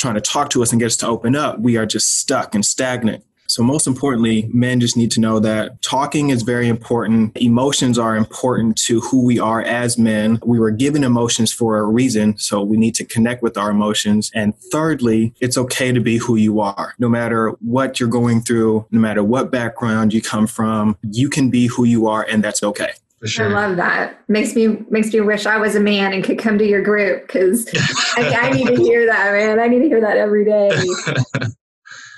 trying 0.02 0.16
to 0.16 0.22
talk 0.22 0.50
to 0.50 0.62
us 0.62 0.72
and 0.72 0.80
get 0.80 0.88
us 0.88 0.98
to 0.98 1.08
open 1.08 1.36
up, 1.36 1.60
we 1.60 1.78
are 1.78 1.86
just 1.86 2.20
stuck 2.20 2.56
and 2.56 2.66
stagnant. 2.66 3.24
So, 3.48 3.64
most 3.64 3.86
importantly, 3.86 4.50
men 4.54 4.80
just 4.80 4.96
need 4.96 5.12
to 5.12 5.20
know 5.20 5.38
that 5.40 5.82
talking 5.82 6.30
is 6.30 6.42
very 6.42 6.70
important. 6.70 7.36
Emotions 7.36 8.00
are 8.00 8.16
important 8.16 8.78
to 8.84 9.02
who 9.02 9.26
we 9.26 9.40
are 9.40 9.62
as 9.62 9.98
men. 9.98 10.40
We 10.46 10.58
were 10.58 10.72
given 10.72 11.04
emotions 11.04 11.52
for 11.52 11.78
a 11.78 11.84
reason, 11.84 12.38
so 12.38 12.62
we 12.62 12.78
need 12.78 12.96
to 12.96 13.04
connect 13.04 13.44
with 13.44 13.58
our 13.58 13.70
emotions. 13.70 14.32
And 14.34 14.56
thirdly, 14.72 15.34
it's 15.42 15.58
okay 15.58 15.92
to 15.92 16.00
be 16.00 16.16
who 16.16 16.38
you 16.38 16.62
are. 16.62 16.96
No 16.98 17.10
matter 17.10 17.50
what 17.60 18.00
you're 18.00 18.08
going 18.08 18.40
through, 18.42 18.86
no 18.90 19.02
matter 19.02 19.22
what 19.22 19.52
background 19.52 20.14
you 20.14 20.22
come 20.22 20.48
from, 20.48 20.98
you 21.04 21.30
can 21.30 21.50
be 21.50 21.68
who 21.68 21.84
you 21.84 22.08
are, 22.08 22.24
and 22.24 22.42
that's 22.42 22.64
okay. 22.64 22.92
Sure. 23.26 23.50
I 23.56 23.68
love 23.68 23.78
that. 23.78 24.18
Makes 24.28 24.56
me 24.56 24.84
makes 24.90 25.14
me 25.14 25.22
wish 25.22 25.46
I 25.46 25.58
was 25.58 25.76
a 25.76 25.80
man 25.80 26.14
and 26.14 26.24
could 26.24 26.40
come 26.40 26.58
to 26.58 26.66
your 26.66 26.82
group 26.82 27.28
because 27.28 27.70
I, 28.18 28.36
I, 28.42 28.50
need 28.52 28.68
to 28.68 28.76
hear 28.76 29.06
that, 29.06 29.32
man. 29.32 29.60
I 29.60 29.68
need 29.68 29.80
to 29.80 29.88
hear 29.88 30.02
that 30.02 30.18
every 30.18 30.44
day. 30.44 30.70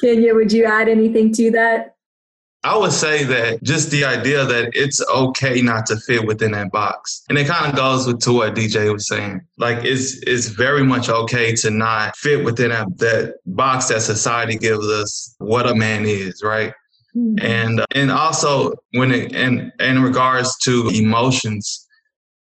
Kenya, 0.01 0.33
would 0.33 0.51
you 0.51 0.65
add 0.65 0.87
anything 0.87 1.33
to 1.33 1.51
that? 1.51 1.93
I 2.65 2.77
would 2.77 2.93
say 2.93 3.25
that 3.25 3.61
just 3.61 3.91
the 3.91 4.05
idea 4.05 4.45
that 4.45 4.71
it's 4.73 5.05
okay 5.09 5.61
not 5.61 5.85
to 5.87 5.97
fit 5.97 6.25
within 6.25 6.51
that 6.51 6.71
box. 6.71 7.23
And 7.27 7.37
it 7.37 7.45
kind 7.45 7.69
of 7.69 7.75
goes 7.75 8.07
with 8.07 8.21
to 8.21 8.31
what 8.31 8.55
DJ 8.55 8.91
was 8.93 9.05
saying. 9.05 9.41
Like 9.57 9.83
it's 9.83 10.21
it's 10.23 10.47
very 10.47 10.83
much 10.83 11.09
okay 11.09 11.53
to 11.55 11.69
not 11.69 12.15
fit 12.15 12.45
within 12.45 12.69
that, 12.69 12.97
that 12.99 13.35
box 13.45 13.89
that 13.89 14.01
society 14.01 14.55
gives 14.55 14.87
us 14.87 15.35
what 15.39 15.69
a 15.69 15.75
man 15.75 16.05
is, 16.05 16.41
right? 16.41 16.73
Mm-hmm. 17.15 17.45
And 17.45 17.85
and 17.91 18.11
also 18.11 18.73
when 18.93 19.11
it 19.11 19.33
in 19.33 19.71
in 19.79 20.01
regards 20.01 20.57
to 20.59 20.89
emotions, 20.89 21.87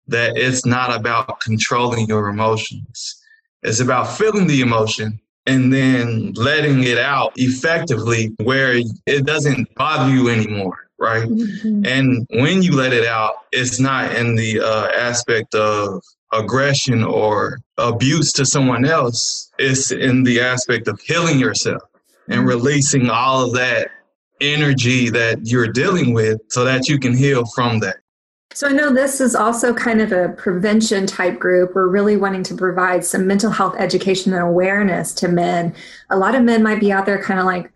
that 0.08 0.38
it's 0.38 0.66
not 0.66 0.96
about 0.96 1.40
controlling 1.40 2.08
your 2.08 2.30
emotions. 2.30 3.22
It's 3.64 3.80
about 3.80 4.06
feeling 4.18 4.48
the 4.48 4.62
emotion 4.62 5.20
and 5.48 5.72
then 5.72 6.34
letting 6.34 6.84
it 6.84 6.98
out 6.98 7.34
effectively 7.36 8.34
where 8.44 8.80
it 9.06 9.26
doesn't 9.26 9.74
bother 9.76 10.14
you 10.14 10.30
anymore 10.30 10.88
right 10.98 11.28
mm-hmm. 11.28 11.86
and 11.86 12.26
when 12.42 12.62
you 12.62 12.72
let 12.72 12.94
it 12.94 13.06
out 13.06 13.46
it's 13.52 13.80
not 13.80 14.14
in 14.16 14.36
the 14.36 14.60
uh, 14.60 14.88
aspect 14.98 15.54
of 15.54 16.02
aggression 16.32 17.04
or 17.04 17.60
abuse 17.78 18.32
to 18.32 18.46
someone 18.46 18.86
else 18.86 19.52
it's 19.60 19.92
in 19.92 20.24
the 20.24 20.40
aspect 20.40 20.88
of 20.88 21.00
healing 21.02 21.38
yourself 21.40 21.84
and 22.30 22.40
mm-hmm. 22.40 22.50
releasing 22.50 23.10
all 23.10 23.46
of 23.46 23.54
that 23.54 23.90
energy 24.42 25.10
that 25.10 25.46
you're 25.46 25.68
dealing 25.68 26.14
with 26.14 26.40
so 26.50 26.64
that 26.64 26.88
you 26.88 27.00
can 27.00 27.16
heal 27.16 27.46
from 27.56 27.80
that. 27.80 27.98
So 28.54 28.70
I 28.70 28.72
know 28.72 28.94
this 28.94 29.20
is 29.20 29.36
also 29.36 29.74
kind 29.74 30.00
of 30.00 30.14
a 30.14 30.30
prevention 30.30 31.06
type 31.06 31.40
group. 31.40 31.76
We're 31.76 31.90
really 31.90 32.16
wanting 32.16 32.44
to 32.44 32.56
provide 32.56 33.04
some 33.04 33.28
mental 33.28 33.52
health 33.52 33.76
education 33.78 34.34
and 34.34 34.42
awareness 34.42 35.14
to 35.16 35.28
men. 35.28 35.76
A 36.10 36.18
lot 36.18 36.36
of 36.36 36.44
men 36.44 36.64
might 36.64 36.80
be 36.80 36.90
out 36.90 37.06
there 37.06 37.22
kind 37.22 37.40
of 37.40 37.46
like, 37.46 37.74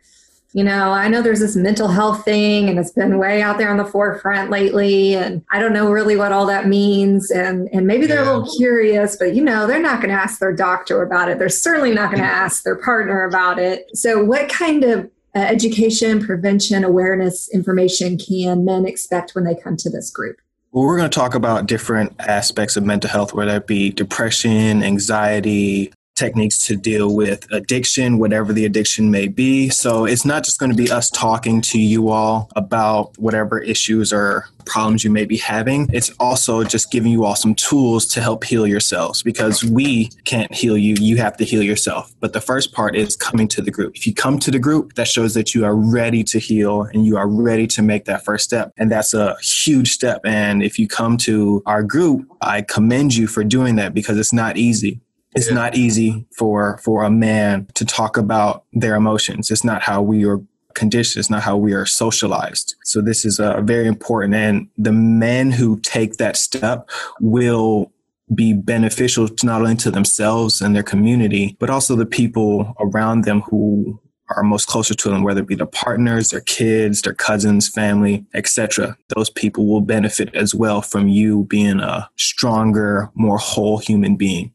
you 0.53 0.63
know, 0.63 0.91
I 0.91 1.09
know 1.09 1.21
there's 1.21 1.41
this 1.41 1.57
mental 1.57 1.89
health 1.89 2.23
thing 2.23 2.69
and 2.69 2.79
it's 2.79 2.91
been 2.91 3.19
way 3.19 3.41
out 3.41 3.57
there 3.57 3.69
on 3.69 3.77
the 3.77 3.83
forefront 3.83 4.49
lately. 4.49 5.15
And 5.15 5.43
I 5.51 5.59
don't 5.59 5.73
know 5.73 5.91
really 5.91 6.15
what 6.15 6.31
all 6.31 6.45
that 6.45 6.65
means. 6.65 7.29
And, 7.29 7.67
and 7.73 7.85
maybe 7.85 8.07
they're 8.07 8.23
yeah. 8.23 8.31
a 8.31 8.37
little 8.37 8.57
curious, 8.57 9.17
but 9.17 9.35
you 9.35 9.43
know, 9.43 9.67
they're 9.67 9.81
not 9.81 10.01
going 10.01 10.15
to 10.15 10.19
ask 10.21 10.39
their 10.39 10.55
doctor 10.55 11.03
about 11.03 11.29
it. 11.29 11.39
They're 11.39 11.49
certainly 11.49 11.93
not 11.93 12.09
going 12.09 12.23
to 12.23 12.29
ask 12.29 12.63
their 12.63 12.77
partner 12.77 13.25
about 13.25 13.59
it. 13.59 13.85
So 13.93 14.23
what 14.23 14.47
kind 14.47 14.85
of 14.85 15.11
uh, 15.35 15.39
education, 15.39 16.23
prevention, 16.25 16.83
awareness 16.83 17.49
information 17.53 18.17
can 18.17 18.65
men 18.65 18.85
expect 18.85 19.35
when 19.35 19.43
they 19.43 19.55
come 19.55 19.77
to 19.77 19.89
this 19.89 20.09
group? 20.09 20.37
Well, 20.71 20.85
we're 20.85 20.97
going 20.97 21.09
to 21.09 21.15
talk 21.15 21.33
about 21.33 21.65
different 21.65 22.13
aspects 22.19 22.77
of 22.77 22.83
mental 22.83 23.09
health, 23.09 23.33
whether 23.33 23.55
it 23.57 23.65
be 23.65 23.89
depression, 23.89 24.83
anxiety, 24.83 25.91
techniques 26.19 26.65
to 26.67 26.75
deal 26.75 27.15
with 27.15 27.49
addiction, 27.51 28.19
whatever 28.19 28.51
the 28.51 28.65
addiction 28.65 29.09
may 29.09 29.27
be. 29.27 29.69
So 29.69 30.05
it's 30.05 30.25
not 30.25 30.43
just 30.43 30.59
going 30.59 30.71
to 30.71 30.75
be 30.75 30.91
us 30.91 31.09
talking 31.09 31.61
to 31.61 31.79
you 31.79 32.09
all 32.09 32.49
about 32.55 33.17
whatever 33.17 33.59
issues 33.59 34.11
or 34.11 34.45
problems 34.65 35.03
you 35.03 35.09
may 35.09 35.25
be 35.25 35.37
having. 35.37 35.87
It's 35.91 36.11
also 36.19 36.63
just 36.63 36.91
giving 36.91 37.11
you 37.11 37.23
all 37.23 37.35
some 37.35 37.55
tools 37.55 38.05
to 38.07 38.21
help 38.21 38.43
heal 38.43 38.67
yourselves 38.67 39.23
because 39.23 39.63
we 39.63 40.09
can't 40.25 40.53
heal 40.53 40.77
you. 40.77 40.95
You 40.99 41.17
have 41.17 41.37
to 41.37 41.45
heal 41.45 41.63
yourself. 41.63 42.13
But 42.19 42.33
the 42.33 42.41
first 42.41 42.73
part 42.73 42.95
is 42.95 43.15
coming 43.15 43.47
to 43.49 43.61
the 43.61 43.71
group. 43.71 43.95
If 43.95 44.05
you 44.05 44.13
come 44.13 44.37
to 44.39 44.51
the 44.51 44.59
group, 44.59 44.93
that 44.95 45.07
shows 45.07 45.33
that 45.33 45.55
you 45.55 45.65
are 45.65 45.75
ready 45.75 46.23
to 46.25 46.39
heal 46.39 46.83
and 46.83 47.05
you 47.05 47.17
are 47.17 47.27
ready 47.27 47.65
to 47.67 47.81
make 47.81 48.05
that 48.05 48.23
first 48.23 48.43
step. 48.43 48.71
And 48.77 48.91
that's 48.91 49.13
a 49.13 49.37
huge 49.41 49.91
step. 49.91 50.21
And 50.25 50.61
if 50.61 50.77
you 50.77 50.87
come 50.87 51.17
to 51.19 51.63
our 51.65 51.81
group, 51.81 52.27
I 52.41 52.61
commend 52.61 53.15
you 53.15 53.25
for 53.27 53.43
doing 53.43 53.77
that 53.77 53.93
because 53.93 54.17
it's 54.17 54.33
not 54.33 54.57
easy. 54.57 54.99
It's 55.35 55.47
yeah. 55.47 55.55
not 55.55 55.75
easy 55.75 56.25
for 56.35 56.77
for 56.79 57.03
a 57.03 57.11
man 57.11 57.67
to 57.75 57.85
talk 57.85 58.17
about 58.17 58.63
their 58.73 58.95
emotions. 58.95 59.51
It's 59.51 59.63
not 59.63 59.81
how 59.81 60.01
we 60.01 60.25
are 60.25 60.41
conditioned. 60.73 61.19
It's 61.19 61.29
not 61.29 61.43
how 61.43 61.57
we 61.57 61.73
are 61.73 61.85
socialized. 61.85 62.75
So 62.83 63.01
this 63.01 63.25
is 63.25 63.39
uh, 63.39 63.61
very 63.61 63.87
important. 63.87 64.33
And 64.33 64.69
the 64.77 64.93
men 64.93 65.51
who 65.51 65.79
take 65.81 66.17
that 66.17 66.37
step 66.37 66.89
will 67.19 67.91
be 68.33 68.53
beneficial 68.53 69.27
to 69.27 69.45
not 69.45 69.61
only 69.61 69.75
to 69.75 69.91
themselves 69.91 70.61
and 70.61 70.75
their 70.75 70.83
community, 70.83 71.57
but 71.59 71.69
also 71.69 71.95
the 71.95 72.05
people 72.05 72.73
around 72.79 73.23
them 73.23 73.41
who 73.41 73.99
are 74.29 74.43
most 74.43 74.67
closer 74.67 74.93
to 74.93 75.09
them, 75.09 75.23
whether 75.23 75.41
it 75.41 75.47
be 75.47 75.55
their 75.55 75.65
partners, 75.65 76.29
their 76.29 76.41
kids, 76.41 77.01
their 77.01 77.15
cousins, 77.15 77.67
family, 77.67 78.25
etc. 78.35 78.95
Those 79.15 79.29
people 79.29 79.65
will 79.65 79.81
benefit 79.81 80.33
as 80.35 80.53
well 80.53 80.81
from 80.81 81.07
you 81.07 81.45
being 81.45 81.79
a 81.79 82.09
stronger, 82.15 83.09
more 83.15 83.39
whole 83.39 83.79
human 83.79 84.15
being. 84.15 84.53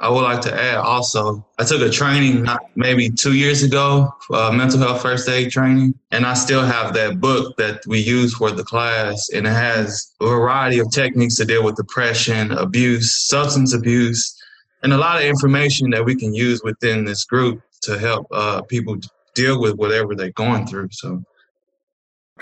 I 0.00 0.08
would 0.08 0.22
like 0.22 0.40
to 0.42 0.52
add 0.52 0.78
also, 0.78 1.46
I 1.58 1.64
took 1.64 1.80
a 1.80 1.88
training 1.88 2.46
maybe 2.74 3.10
two 3.10 3.34
years 3.34 3.62
ago, 3.62 4.12
uh, 4.32 4.50
mental 4.50 4.80
health 4.80 5.02
first 5.02 5.28
aid 5.28 5.52
training, 5.52 5.94
and 6.10 6.26
I 6.26 6.34
still 6.34 6.64
have 6.64 6.94
that 6.94 7.20
book 7.20 7.56
that 7.58 7.86
we 7.86 8.00
use 8.00 8.34
for 8.34 8.50
the 8.50 8.64
class, 8.64 9.30
and 9.30 9.46
it 9.46 9.50
has 9.50 10.12
a 10.20 10.26
variety 10.26 10.80
of 10.80 10.90
techniques 10.90 11.36
to 11.36 11.44
deal 11.44 11.64
with 11.64 11.76
depression, 11.76 12.50
abuse, 12.52 13.14
substance 13.28 13.72
abuse, 13.72 14.36
and 14.82 14.92
a 14.92 14.98
lot 14.98 15.16
of 15.16 15.22
information 15.22 15.90
that 15.90 16.04
we 16.04 16.16
can 16.16 16.34
use 16.34 16.60
within 16.64 17.04
this 17.04 17.24
group 17.24 17.62
to 17.82 17.98
help 17.98 18.26
uh, 18.32 18.62
people 18.62 18.96
deal 19.34 19.60
with 19.60 19.76
whatever 19.76 20.14
they're 20.14 20.32
going 20.32 20.66
through. 20.66 20.88
So 20.90 21.22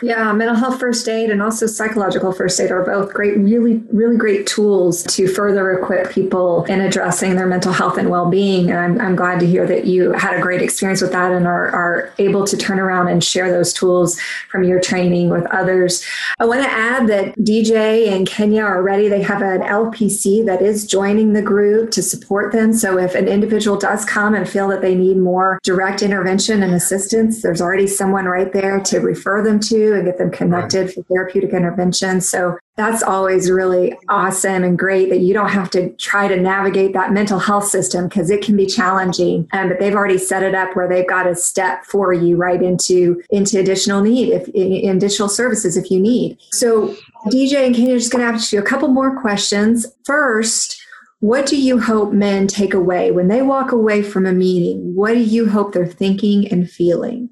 yeah, 0.00 0.32
mental 0.32 0.56
health 0.56 0.80
first 0.80 1.06
aid 1.06 1.30
and 1.30 1.42
also 1.42 1.66
psychological 1.66 2.32
first 2.32 2.58
aid 2.58 2.70
are 2.70 2.82
both 2.82 3.12
great, 3.12 3.36
really, 3.36 3.76
really 3.92 4.16
great 4.16 4.46
tools 4.46 5.02
to 5.04 5.28
further 5.28 5.70
equip 5.72 6.10
people 6.10 6.64
in 6.64 6.80
addressing 6.80 7.36
their 7.36 7.46
mental 7.46 7.72
health 7.72 7.98
and 7.98 8.08
well 8.08 8.28
being. 8.28 8.70
And 8.70 8.78
I'm, 8.78 9.00
I'm 9.00 9.16
glad 9.16 9.38
to 9.40 9.46
hear 9.46 9.66
that 9.66 9.84
you 9.84 10.12
had 10.12 10.34
a 10.34 10.40
great 10.40 10.62
experience 10.62 11.02
with 11.02 11.12
that 11.12 11.30
and 11.30 11.46
are, 11.46 11.68
are 11.68 12.12
able 12.18 12.44
to 12.46 12.56
turn 12.56 12.80
around 12.80 13.08
and 13.08 13.22
share 13.22 13.50
those 13.50 13.72
tools 13.72 14.18
from 14.50 14.64
your 14.64 14.80
training 14.80 15.28
with 15.28 15.44
others. 15.46 16.04
I 16.40 16.46
want 16.46 16.64
to 16.64 16.70
add 16.70 17.06
that 17.08 17.36
DJ 17.36 18.08
and 18.08 18.26
Kenya 18.26 18.62
are 18.62 18.82
ready. 18.82 19.08
They 19.08 19.22
have 19.22 19.42
an 19.42 19.60
LPC 19.60 20.44
that 20.46 20.62
is 20.62 20.86
joining 20.86 21.34
the 21.34 21.42
group 21.42 21.90
to 21.92 22.02
support 22.02 22.52
them. 22.52 22.72
So 22.72 22.98
if 22.98 23.14
an 23.14 23.28
individual 23.28 23.76
does 23.76 24.06
come 24.06 24.34
and 24.34 24.48
feel 24.48 24.68
that 24.68 24.80
they 24.80 24.94
need 24.94 25.18
more 25.18 25.60
direct 25.62 26.02
intervention 26.02 26.62
and 26.62 26.74
assistance, 26.74 27.42
there's 27.42 27.60
already 27.60 27.86
someone 27.86 28.24
right 28.24 28.52
there 28.52 28.80
to 28.80 28.98
refer 28.98 29.44
them 29.44 29.60
to 29.60 29.81
and 29.90 30.04
get 30.04 30.18
them 30.18 30.30
connected 30.30 30.86
right. 30.86 30.94
for 30.94 31.02
therapeutic 31.04 31.52
intervention. 31.52 32.20
So 32.20 32.58
that's 32.76 33.02
always 33.02 33.50
really 33.50 33.96
awesome 34.08 34.64
and 34.64 34.78
great 34.78 35.10
that 35.10 35.18
you 35.18 35.34
don't 35.34 35.50
have 35.50 35.68
to 35.70 35.90
try 35.96 36.26
to 36.26 36.40
navigate 36.40 36.94
that 36.94 37.12
mental 37.12 37.38
health 37.38 37.66
system 37.66 38.08
because 38.08 38.30
it 38.30 38.42
can 38.42 38.56
be 38.56 38.66
challenging. 38.66 39.48
Um, 39.52 39.68
but 39.68 39.78
they've 39.78 39.94
already 39.94 40.18
set 40.18 40.42
it 40.42 40.54
up 40.54 40.74
where 40.74 40.88
they've 40.88 41.08
got 41.08 41.26
a 41.26 41.34
step 41.34 41.84
for 41.84 42.12
you 42.12 42.36
right 42.36 42.62
into 42.62 43.22
into 43.30 43.58
additional 43.58 44.02
need 44.02 44.30
if 44.30 44.48
in 44.48 44.96
additional 44.96 45.28
services 45.28 45.76
if 45.76 45.90
you 45.90 46.00
need. 46.00 46.38
So 46.52 46.94
DJ 47.26 47.66
and 47.66 47.74
Kenya, 47.74 47.96
are 47.96 47.98
just 47.98 48.12
going 48.12 48.26
to 48.26 48.32
ask 48.32 48.52
you 48.52 48.60
a 48.60 48.64
couple 48.64 48.88
more 48.88 49.20
questions. 49.20 49.86
First. 50.04 50.78
What 51.20 51.46
do 51.46 51.56
you 51.56 51.78
hope 51.78 52.12
men 52.12 52.48
take 52.48 52.74
away 52.74 53.12
when 53.12 53.28
they 53.28 53.42
walk 53.42 53.70
away 53.70 54.02
from 54.02 54.26
a 54.26 54.32
meeting? 54.32 54.96
What 54.96 55.12
do 55.12 55.20
you 55.20 55.48
hope 55.48 55.72
they're 55.72 55.86
thinking 55.86 56.48
and 56.50 56.68
feeling? 56.68 57.30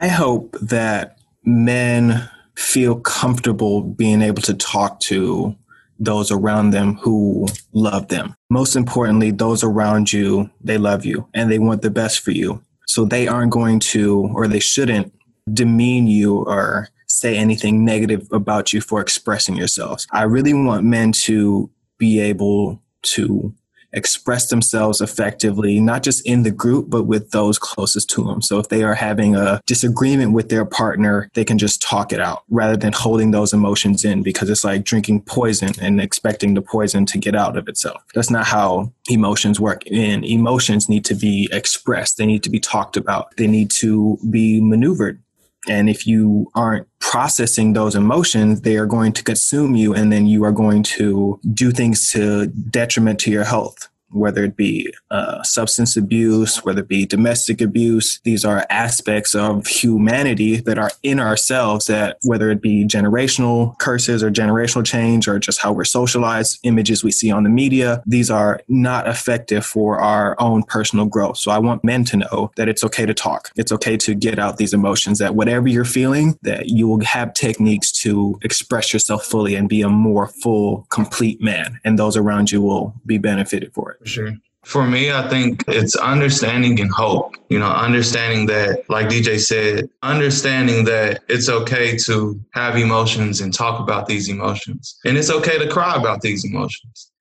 I 0.00 0.08
hope 0.08 0.56
that 0.62 1.15
men 1.46 2.28
feel 2.56 2.96
comfortable 3.00 3.82
being 3.82 4.20
able 4.20 4.42
to 4.42 4.54
talk 4.54 5.00
to 5.00 5.54
those 5.98 6.30
around 6.30 6.70
them 6.70 6.94
who 6.96 7.46
love 7.72 8.08
them. 8.08 8.34
Most 8.50 8.76
importantly, 8.76 9.30
those 9.30 9.64
around 9.64 10.12
you, 10.12 10.50
they 10.60 10.76
love 10.76 11.04
you 11.04 11.26
and 11.32 11.50
they 11.50 11.58
want 11.58 11.82
the 11.82 11.90
best 11.90 12.20
for 12.20 12.32
you. 12.32 12.62
So 12.86 13.04
they 13.04 13.26
aren't 13.26 13.52
going 13.52 13.80
to, 13.80 14.30
or 14.34 14.46
they 14.46 14.60
shouldn't 14.60 15.12
demean 15.52 16.06
you 16.06 16.38
or 16.38 16.88
say 17.06 17.36
anything 17.36 17.84
negative 17.84 18.28
about 18.32 18.72
you 18.72 18.80
for 18.80 19.00
expressing 19.00 19.56
yourselves. 19.56 20.06
I 20.12 20.24
really 20.24 20.52
want 20.52 20.84
men 20.84 21.12
to 21.12 21.70
be 21.98 22.20
able 22.20 22.80
to 23.02 23.54
express 23.96 24.48
themselves 24.48 25.00
effectively, 25.00 25.80
not 25.80 26.02
just 26.02 26.24
in 26.26 26.42
the 26.42 26.50
group, 26.50 26.88
but 26.88 27.04
with 27.04 27.30
those 27.30 27.58
closest 27.58 28.10
to 28.10 28.24
them. 28.24 28.42
So 28.42 28.58
if 28.58 28.68
they 28.68 28.84
are 28.84 28.94
having 28.94 29.34
a 29.34 29.60
disagreement 29.66 30.32
with 30.32 30.48
their 30.48 30.64
partner, 30.64 31.30
they 31.34 31.44
can 31.44 31.58
just 31.58 31.82
talk 31.82 32.12
it 32.12 32.20
out 32.20 32.44
rather 32.48 32.76
than 32.76 32.92
holding 32.92 33.30
those 33.30 33.52
emotions 33.52 34.04
in 34.04 34.22
because 34.22 34.50
it's 34.50 34.64
like 34.64 34.84
drinking 34.84 35.22
poison 35.22 35.70
and 35.80 36.00
expecting 36.00 36.54
the 36.54 36.62
poison 36.62 37.06
to 37.06 37.18
get 37.18 37.34
out 37.34 37.56
of 37.56 37.68
itself. 37.68 38.02
That's 38.14 38.30
not 38.30 38.46
how 38.46 38.92
emotions 39.08 39.58
work. 39.58 39.82
And 39.90 40.24
emotions 40.24 40.88
need 40.88 41.04
to 41.06 41.14
be 41.14 41.48
expressed. 41.50 42.18
They 42.18 42.26
need 42.26 42.42
to 42.42 42.50
be 42.50 42.60
talked 42.60 42.96
about. 42.96 43.36
They 43.36 43.46
need 43.46 43.70
to 43.72 44.18
be 44.30 44.60
maneuvered. 44.60 45.22
And 45.68 45.88
if 45.90 46.06
you 46.06 46.50
aren't 46.54 46.86
processing 46.98 47.72
those 47.72 47.94
emotions, 47.94 48.62
they 48.62 48.76
are 48.76 48.86
going 48.86 49.12
to 49.12 49.24
consume 49.24 49.74
you 49.74 49.94
and 49.94 50.12
then 50.12 50.26
you 50.26 50.44
are 50.44 50.52
going 50.52 50.82
to 50.82 51.40
do 51.52 51.70
things 51.70 52.10
to 52.12 52.46
detriment 52.46 53.18
to 53.20 53.30
your 53.30 53.44
health 53.44 53.88
whether 54.10 54.44
it 54.44 54.56
be 54.56 54.92
uh, 55.10 55.42
substance 55.42 55.96
abuse, 55.96 56.64
whether 56.64 56.80
it 56.80 56.88
be 56.88 57.06
domestic 57.06 57.60
abuse. 57.60 58.20
These 58.24 58.44
are 58.44 58.66
aspects 58.70 59.34
of 59.34 59.66
humanity 59.66 60.56
that 60.60 60.78
are 60.78 60.90
in 61.02 61.20
ourselves 61.20 61.86
that, 61.86 62.18
whether 62.22 62.50
it 62.50 62.60
be 62.60 62.86
generational 62.86 63.78
curses 63.78 64.22
or 64.22 64.30
generational 64.30 64.84
change 64.84 65.28
or 65.28 65.38
just 65.38 65.60
how 65.60 65.72
we're 65.72 65.84
socialized, 65.84 66.58
images 66.62 67.02
we 67.02 67.10
see 67.10 67.30
on 67.30 67.42
the 67.42 67.50
media, 67.50 68.02
these 68.06 68.30
are 68.30 68.60
not 68.68 69.08
effective 69.08 69.64
for 69.64 69.98
our 69.98 70.36
own 70.40 70.62
personal 70.62 71.06
growth. 71.06 71.36
So 71.38 71.50
I 71.50 71.58
want 71.58 71.84
men 71.84 72.04
to 72.06 72.16
know 72.16 72.50
that 72.56 72.68
it's 72.68 72.84
okay 72.84 73.06
to 73.06 73.14
talk. 73.14 73.50
It's 73.56 73.72
okay 73.72 73.96
to 73.98 74.14
get 74.14 74.38
out 74.38 74.56
these 74.56 74.74
emotions, 74.74 75.18
that 75.18 75.34
whatever 75.34 75.68
you're 75.68 75.84
feeling, 75.84 76.38
that 76.42 76.68
you 76.68 76.88
will 76.88 77.04
have 77.04 77.34
techniques 77.34 77.92
to 78.02 78.38
express 78.42 78.92
yourself 78.92 79.24
fully 79.24 79.54
and 79.54 79.68
be 79.68 79.82
a 79.82 79.88
more 79.88 80.28
full, 80.28 80.86
complete 80.90 81.40
man. 81.40 81.78
And 81.84 81.98
those 81.98 82.16
around 82.16 82.50
you 82.50 82.62
will 82.62 82.94
be 83.04 83.18
benefited 83.18 83.72
for 83.74 83.92
it. 83.92 83.95
For 83.98 84.06
sure. 84.06 84.34
For 84.64 84.84
me, 84.84 85.12
I 85.12 85.28
think 85.28 85.62
it's 85.68 85.94
understanding 85.94 86.80
and 86.80 86.90
hope. 86.90 87.36
You 87.48 87.60
know, 87.60 87.68
understanding 87.68 88.46
that, 88.46 88.82
like 88.88 89.06
DJ 89.06 89.38
said, 89.38 89.88
understanding 90.02 90.84
that 90.86 91.22
it's 91.28 91.48
okay 91.48 91.96
to 91.98 92.40
have 92.52 92.76
emotions 92.76 93.40
and 93.40 93.54
talk 93.54 93.80
about 93.80 94.06
these 94.06 94.28
emotions. 94.28 94.98
And 95.04 95.16
it's 95.16 95.30
okay 95.30 95.58
to 95.58 95.68
cry 95.68 95.94
about 95.94 96.20
these 96.20 96.44
emotions, 96.44 97.12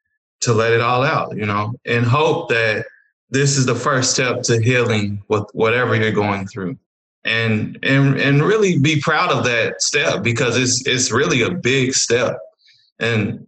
to 0.41 0.53
let 0.53 0.73
it 0.73 0.81
all 0.81 1.03
out, 1.03 1.37
you 1.37 1.45
know, 1.45 1.73
and 1.85 2.03
hope 2.03 2.49
that 2.49 2.87
this 3.29 3.57
is 3.57 3.67
the 3.67 3.75
first 3.75 4.11
step 4.11 4.41
to 4.43 4.59
healing 4.61 5.21
with 5.27 5.43
whatever 5.53 5.95
you're 5.95 6.11
going 6.11 6.47
through. 6.47 6.77
And 7.25 7.77
and 7.83 8.19
and 8.19 8.43
really 8.43 8.79
be 8.79 8.99
proud 9.01 9.31
of 9.31 9.43
that 9.45 9.81
step 9.81 10.23
because 10.23 10.57
it's 10.57 10.85
it's 10.87 11.11
really 11.11 11.41
a 11.41 11.51
big 11.51 11.93
step. 11.93 12.37
And 12.99 13.45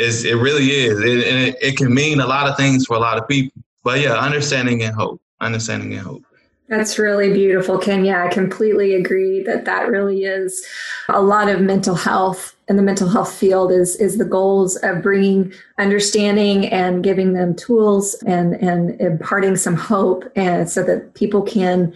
it's, 0.00 0.24
it 0.24 0.34
really 0.34 0.70
is. 0.70 0.98
It, 1.00 1.26
and 1.26 1.48
it, 1.48 1.56
it 1.60 1.76
can 1.76 1.92
mean 1.92 2.20
a 2.20 2.26
lot 2.26 2.48
of 2.48 2.56
things 2.56 2.86
for 2.86 2.96
a 2.96 3.00
lot 3.00 3.18
of 3.18 3.28
people. 3.28 3.62
But 3.82 4.00
yeah, 4.00 4.14
understanding 4.14 4.82
and 4.82 4.94
hope. 4.94 5.20
Understanding 5.40 5.94
and 5.94 6.02
hope. 6.02 6.24
That's 6.68 7.00
really 7.00 7.32
beautiful, 7.32 7.78
Kenya. 7.78 8.14
I 8.14 8.28
completely 8.28 8.94
agree 8.94 9.42
that 9.42 9.64
that 9.64 9.88
really 9.88 10.22
is 10.22 10.64
a 11.08 11.20
lot 11.20 11.48
of 11.48 11.60
mental 11.60 11.96
health 11.96 12.54
in 12.68 12.76
the 12.76 12.82
mental 12.82 13.08
health 13.08 13.34
field 13.34 13.72
is 13.72 13.96
is 13.96 14.18
the 14.18 14.24
goals 14.24 14.76
of 14.76 15.02
bringing 15.02 15.52
understanding 15.78 16.66
and 16.66 17.02
giving 17.02 17.32
them 17.32 17.56
tools 17.56 18.14
and 18.24 18.54
and 18.54 19.00
imparting 19.00 19.56
some 19.56 19.74
hope 19.74 20.24
and 20.36 20.70
so 20.70 20.84
that 20.84 21.14
people 21.14 21.42
can 21.42 21.92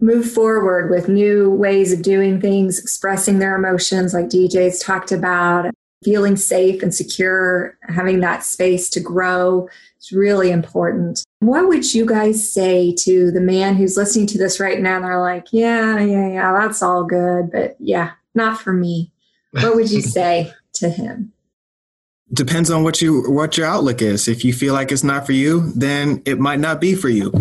move 0.00 0.28
forward 0.28 0.90
with 0.90 1.08
new 1.08 1.48
ways 1.48 1.92
of 1.92 2.02
doing 2.02 2.40
things, 2.40 2.80
expressing 2.80 3.38
their 3.38 3.54
emotions 3.54 4.12
like 4.12 4.26
DJ's 4.26 4.80
talked 4.80 5.12
about, 5.12 5.72
feeling 6.02 6.36
safe 6.36 6.82
and 6.82 6.94
secure, 6.94 7.76
having 7.88 8.20
that 8.20 8.44
space 8.44 8.88
to 8.90 9.00
grow 9.00 9.68
is 10.00 10.12
really 10.12 10.50
important. 10.50 11.24
What 11.40 11.68
would 11.68 11.94
you 11.94 12.06
guys 12.06 12.52
say 12.52 12.94
to 13.00 13.30
the 13.30 13.40
man 13.40 13.76
who's 13.76 13.96
listening 13.96 14.26
to 14.28 14.38
this 14.38 14.60
right 14.60 14.80
now? 14.80 14.96
And 14.96 15.04
they're 15.04 15.20
like, 15.20 15.48
yeah, 15.52 16.00
yeah, 16.00 16.28
yeah, 16.28 16.52
that's 16.52 16.82
all 16.82 17.04
good, 17.04 17.50
but 17.50 17.76
yeah, 17.78 18.12
not 18.34 18.60
for 18.60 18.72
me. 18.72 19.12
What 19.52 19.74
would 19.74 19.90
you 19.90 20.00
say 20.02 20.52
to 20.74 20.88
him? 20.88 21.32
depends 22.32 22.70
on 22.70 22.82
what 22.82 23.02
you 23.02 23.30
what 23.30 23.56
your 23.56 23.66
outlook 23.66 24.02
is. 24.02 24.28
If 24.28 24.44
you 24.44 24.52
feel 24.52 24.74
like 24.74 24.90
it's 24.92 25.04
not 25.04 25.26
for 25.26 25.32
you, 25.32 25.72
then 25.72 26.22
it 26.24 26.38
might 26.38 26.60
not 26.60 26.80
be 26.80 26.94
for 26.94 27.08
you. 27.08 27.32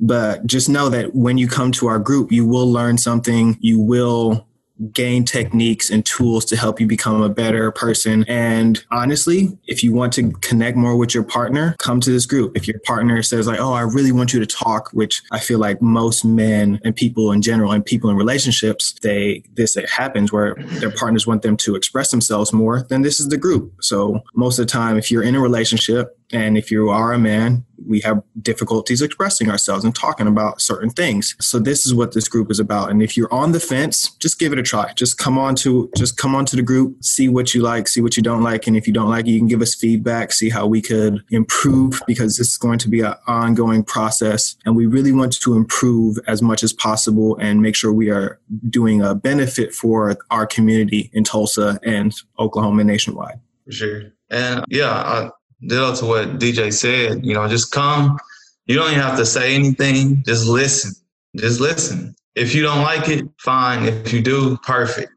But 0.00 0.46
just 0.46 0.68
know 0.68 0.88
that 0.88 1.14
when 1.14 1.36
you 1.38 1.46
come 1.46 1.72
to 1.72 1.86
our 1.86 1.98
group, 1.98 2.32
you 2.32 2.46
will 2.46 2.70
learn 2.70 2.96
something. 2.96 3.58
You 3.60 3.78
will 3.78 4.46
gain 4.92 5.24
techniques 5.24 5.90
and 5.90 6.04
tools 6.04 6.44
to 6.46 6.56
help 6.56 6.80
you 6.80 6.86
become 6.86 7.22
a 7.22 7.28
better 7.28 7.70
person. 7.70 8.24
And 8.28 8.82
honestly, 8.90 9.58
if 9.66 9.82
you 9.84 9.92
want 9.92 10.12
to 10.14 10.30
connect 10.40 10.76
more 10.76 10.96
with 10.96 11.14
your 11.14 11.24
partner, 11.24 11.76
come 11.78 12.00
to 12.00 12.10
this 12.10 12.26
group. 12.26 12.56
If 12.56 12.66
your 12.66 12.78
partner 12.80 13.22
says 13.22 13.46
like, 13.46 13.60
"Oh, 13.60 13.72
I 13.72 13.82
really 13.82 14.12
want 14.12 14.32
you 14.32 14.40
to 14.40 14.46
talk," 14.46 14.90
which 14.92 15.22
I 15.30 15.38
feel 15.38 15.58
like 15.58 15.82
most 15.82 16.24
men 16.24 16.80
and 16.84 16.94
people 16.94 17.32
in 17.32 17.42
general 17.42 17.72
and 17.72 17.84
people 17.84 18.10
in 18.10 18.16
relationships, 18.16 18.94
they 19.02 19.42
this 19.54 19.76
happens 19.90 20.32
where 20.32 20.56
their 20.80 20.90
partners 20.90 21.26
want 21.26 21.42
them 21.42 21.56
to 21.58 21.74
express 21.74 22.10
themselves 22.10 22.52
more, 22.52 22.86
then 22.88 23.02
this 23.02 23.20
is 23.20 23.28
the 23.28 23.36
group. 23.36 23.72
So 23.80 24.20
most 24.34 24.58
of 24.58 24.66
the 24.66 24.70
time 24.70 24.96
if 24.96 25.10
you're 25.10 25.22
in 25.22 25.34
a 25.34 25.40
relationship 25.40 26.16
and 26.32 26.56
if 26.56 26.70
you 26.70 26.90
are 26.90 27.12
a 27.12 27.18
man, 27.18 27.64
we 27.86 28.00
have 28.00 28.22
difficulties 28.40 29.02
expressing 29.02 29.50
ourselves 29.50 29.84
and 29.84 29.94
talking 29.94 30.26
about 30.26 30.60
certain 30.60 30.90
things. 30.90 31.34
So 31.40 31.58
this 31.58 31.86
is 31.86 31.94
what 31.94 32.12
this 32.12 32.28
group 32.28 32.50
is 32.50 32.60
about. 32.60 32.90
And 32.90 33.02
if 33.02 33.16
you're 33.16 33.32
on 33.32 33.52
the 33.52 33.60
fence, 33.60 34.14
just 34.16 34.38
give 34.38 34.52
it 34.52 34.58
a 34.58 34.62
try. 34.62 34.92
Just 34.94 35.18
come 35.18 35.38
on 35.38 35.54
to 35.56 35.90
just 35.96 36.16
come 36.16 36.34
on 36.34 36.44
to 36.46 36.56
the 36.56 36.62
group, 36.62 37.02
see 37.02 37.28
what 37.28 37.54
you 37.54 37.62
like, 37.62 37.88
see 37.88 38.00
what 38.00 38.16
you 38.16 38.22
don't 38.22 38.42
like. 38.42 38.66
And 38.66 38.76
if 38.76 38.86
you 38.86 38.92
don't 38.92 39.08
like 39.08 39.26
it, 39.26 39.30
you 39.30 39.38
can 39.38 39.48
give 39.48 39.62
us 39.62 39.74
feedback, 39.74 40.32
see 40.32 40.50
how 40.50 40.66
we 40.66 40.80
could 40.80 41.22
improve 41.30 42.00
because 42.06 42.36
this 42.36 42.50
is 42.50 42.58
going 42.58 42.78
to 42.80 42.88
be 42.88 43.00
an 43.00 43.14
ongoing 43.26 43.82
process. 43.82 44.56
And 44.64 44.76
we 44.76 44.86
really 44.86 45.12
want 45.12 45.40
to 45.40 45.54
improve 45.54 46.18
as 46.26 46.42
much 46.42 46.62
as 46.62 46.72
possible 46.72 47.36
and 47.38 47.62
make 47.62 47.74
sure 47.74 47.92
we 47.92 48.10
are 48.10 48.38
doing 48.68 49.02
a 49.02 49.14
benefit 49.14 49.74
for 49.74 50.16
our 50.30 50.46
community 50.46 51.10
in 51.12 51.24
Tulsa 51.24 51.80
and 51.82 52.14
Oklahoma 52.38 52.84
nationwide. 52.84 53.40
For 53.66 53.72
sure. 53.72 54.02
And 54.30 54.64
yeah, 54.68 55.30
ditto 55.66 55.94
to 55.96 56.04
what 56.04 56.38
DJ 56.38 56.72
said. 56.72 57.24
You 57.24 57.34
know, 57.34 57.46
just 57.48 57.72
come. 57.72 58.18
You 58.66 58.76
don't 58.76 58.90
even 58.90 59.00
have 59.00 59.18
to 59.18 59.26
say 59.26 59.54
anything. 59.54 60.22
Just 60.24 60.46
listen. 60.46 60.92
Just 61.36 61.60
listen. 61.60 62.14
If 62.34 62.54
you 62.54 62.62
don't 62.62 62.82
like 62.82 63.08
it, 63.08 63.26
fine. 63.38 63.84
If 63.84 64.12
you 64.12 64.22
do, 64.22 64.56
perfect. 64.58 65.12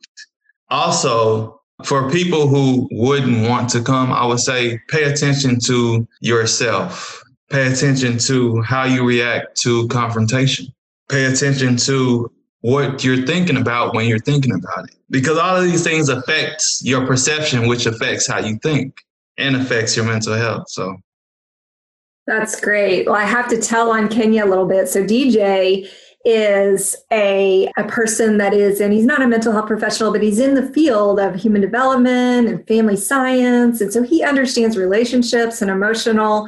Also, 0.70 1.62
for 1.84 2.10
people 2.10 2.48
who 2.48 2.88
wouldn't 2.92 3.48
want 3.48 3.70
to 3.70 3.82
come, 3.82 4.12
I 4.12 4.26
would 4.26 4.40
say 4.40 4.80
pay 4.90 5.04
attention 5.04 5.60
to 5.66 6.08
yourself. 6.22 7.22
Pay 7.52 7.72
attention 7.72 8.18
to 8.20 8.62
how 8.62 8.86
you 8.86 9.06
react 9.06 9.60
to 9.62 9.88
confrontation. 9.90 10.68
Pay 11.10 11.26
attention 11.26 11.78
to 11.78 12.32
what 12.62 13.04
you're 13.04 13.26
thinking 13.26 13.58
about 13.58 13.94
when 13.94 14.08
you're 14.08 14.20
thinking 14.20 14.54
about 14.54 14.86
it. 14.86 14.96
Because 15.10 15.38
all 15.38 15.56
of 15.56 15.64
these 15.64 15.84
things 15.84 16.10
affects 16.10 16.82
your 16.84 17.06
perception, 17.06 17.68
which 17.68 17.86
affects 17.86 18.26
how 18.26 18.40
you 18.40 18.58
think 18.64 18.96
and 19.38 19.56
affects 19.56 19.96
your 19.96 20.06
mental 20.06 20.34
health. 20.34 20.70
So 20.70 20.96
that's 22.26 22.60
great. 22.60 23.06
Well, 23.06 23.16
I 23.16 23.26
have 23.26 23.48
to 23.50 23.60
tell 23.60 23.92
on 23.92 24.08
Kenya 24.08 24.46
a 24.46 24.48
little 24.48 24.68
bit. 24.68 24.88
So 24.88 25.04
DJ 25.04 25.90
is 26.26 26.96
a, 27.12 27.70
a 27.78 27.84
person 27.84 28.38
that 28.38 28.54
is, 28.54 28.80
and 28.80 28.94
he's 28.94 29.06
not 29.06 29.22
a 29.22 29.28
mental 29.28 29.52
health 29.52 29.68
professional, 29.68 30.12
but 30.12 30.24
he's 30.24 30.40
in 30.40 30.56
the 30.56 30.70
field 30.70 31.20
of 31.20 31.36
human 31.36 31.60
development 31.60 32.48
and 32.48 32.66
family 32.66 32.96
science. 32.96 33.82
And 33.82 33.92
so 33.92 34.04
he 34.04 34.24
understands 34.24 34.78
relationships 34.78 35.62
and 35.62 35.70
emotional 35.70 36.48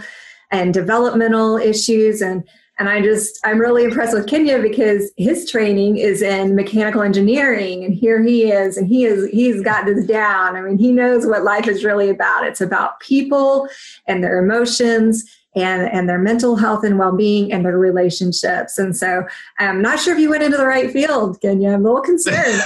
and 0.49 0.73
developmental 0.73 1.57
issues. 1.57 2.21
And 2.21 2.47
and 2.77 2.89
I 2.89 3.01
just, 3.01 3.39
I'm 3.45 3.59
really 3.59 3.85
impressed 3.85 4.13
with 4.13 4.27
Kenya 4.27 4.59
because 4.59 5.11
his 5.15 5.49
training 5.49 5.97
is 5.97 6.21
in 6.21 6.55
mechanical 6.55 7.01
engineering. 7.01 7.85
And 7.85 7.93
here 7.93 8.21
he 8.21 8.51
is, 8.51 8.75
and 8.75 8.85
he 8.87 9.05
is, 9.05 9.29
he's 9.29 9.61
got 9.61 9.85
this 9.85 10.05
down. 10.05 10.57
I 10.57 10.61
mean, 10.61 10.77
he 10.77 10.91
knows 10.91 11.25
what 11.25 11.43
life 11.43 11.67
is 11.67 11.85
really 11.85 12.09
about. 12.09 12.45
It's 12.45 12.61
about 12.61 12.99
people 12.99 13.69
and 14.07 14.21
their 14.21 14.43
emotions 14.43 15.23
and, 15.55 15.89
and 15.89 16.09
their 16.09 16.17
mental 16.17 16.57
health 16.57 16.83
and 16.83 16.99
well-being 16.99 17.53
and 17.53 17.63
their 17.63 17.77
relationships. 17.77 18.77
And 18.77 18.95
so 18.95 19.25
I'm 19.57 19.81
not 19.81 19.99
sure 19.99 20.13
if 20.13 20.19
you 20.19 20.29
went 20.29 20.43
into 20.43 20.57
the 20.57 20.65
right 20.65 20.91
field, 20.91 21.39
Kenya. 21.39 21.69
I'm 21.69 21.85
a 21.85 21.93
little 21.93 22.01
concerned 22.01 22.61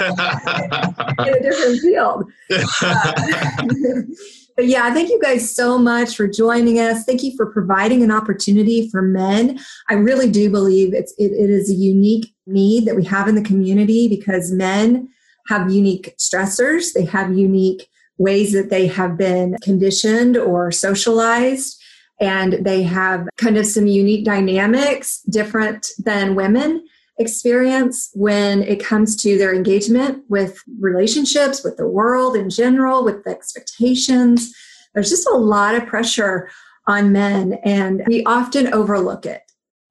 in 1.20 1.34
a 1.34 1.40
different 1.40 1.80
field. 1.80 2.24
Uh, 2.50 4.02
But 4.56 4.66
yeah, 4.66 4.92
thank 4.92 5.08
you 5.08 5.20
guys 5.20 5.54
so 5.54 5.78
much 5.78 6.16
for 6.16 6.26
joining 6.28 6.78
us. 6.78 7.04
Thank 7.04 7.22
you 7.22 7.34
for 7.36 7.46
providing 7.46 8.02
an 8.02 8.10
opportunity 8.10 8.88
for 8.90 9.02
men. 9.02 9.58
I 9.88 9.94
really 9.94 10.30
do 10.30 10.50
believe 10.50 10.92
it's 10.94 11.14
it, 11.18 11.32
it 11.32 11.50
is 11.50 11.70
a 11.70 11.74
unique 11.74 12.34
need 12.46 12.86
that 12.86 12.96
we 12.96 13.04
have 13.04 13.28
in 13.28 13.34
the 13.34 13.42
community 13.42 14.08
because 14.08 14.52
men 14.52 15.08
have 15.48 15.70
unique 15.70 16.14
stressors. 16.18 16.92
They 16.92 17.04
have 17.06 17.36
unique 17.36 17.88
ways 18.18 18.52
that 18.52 18.70
they 18.70 18.86
have 18.86 19.16
been 19.16 19.56
conditioned 19.62 20.36
or 20.36 20.70
socialized 20.70 21.80
and 22.20 22.64
they 22.64 22.82
have 22.82 23.26
kind 23.38 23.56
of 23.56 23.66
some 23.66 23.86
unique 23.86 24.26
dynamics 24.26 25.22
different 25.22 25.90
than 25.98 26.34
women 26.34 26.84
experience 27.20 28.10
when 28.14 28.62
it 28.62 28.82
comes 28.82 29.14
to 29.22 29.38
their 29.38 29.54
engagement 29.54 30.24
with 30.28 30.58
relationships, 30.80 31.62
with 31.62 31.76
the 31.76 31.86
world 31.86 32.34
in 32.34 32.50
general, 32.50 33.04
with 33.04 33.22
the 33.24 33.30
expectations. 33.30 34.52
There's 34.94 35.10
just 35.10 35.28
a 35.28 35.36
lot 35.36 35.74
of 35.74 35.86
pressure 35.86 36.50
on 36.86 37.12
men, 37.12 37.60
and 37.62 38.02
we 38.06 38.24
often 38.24 38.72
overlook 38.72 39.26
it. 39.26 39.42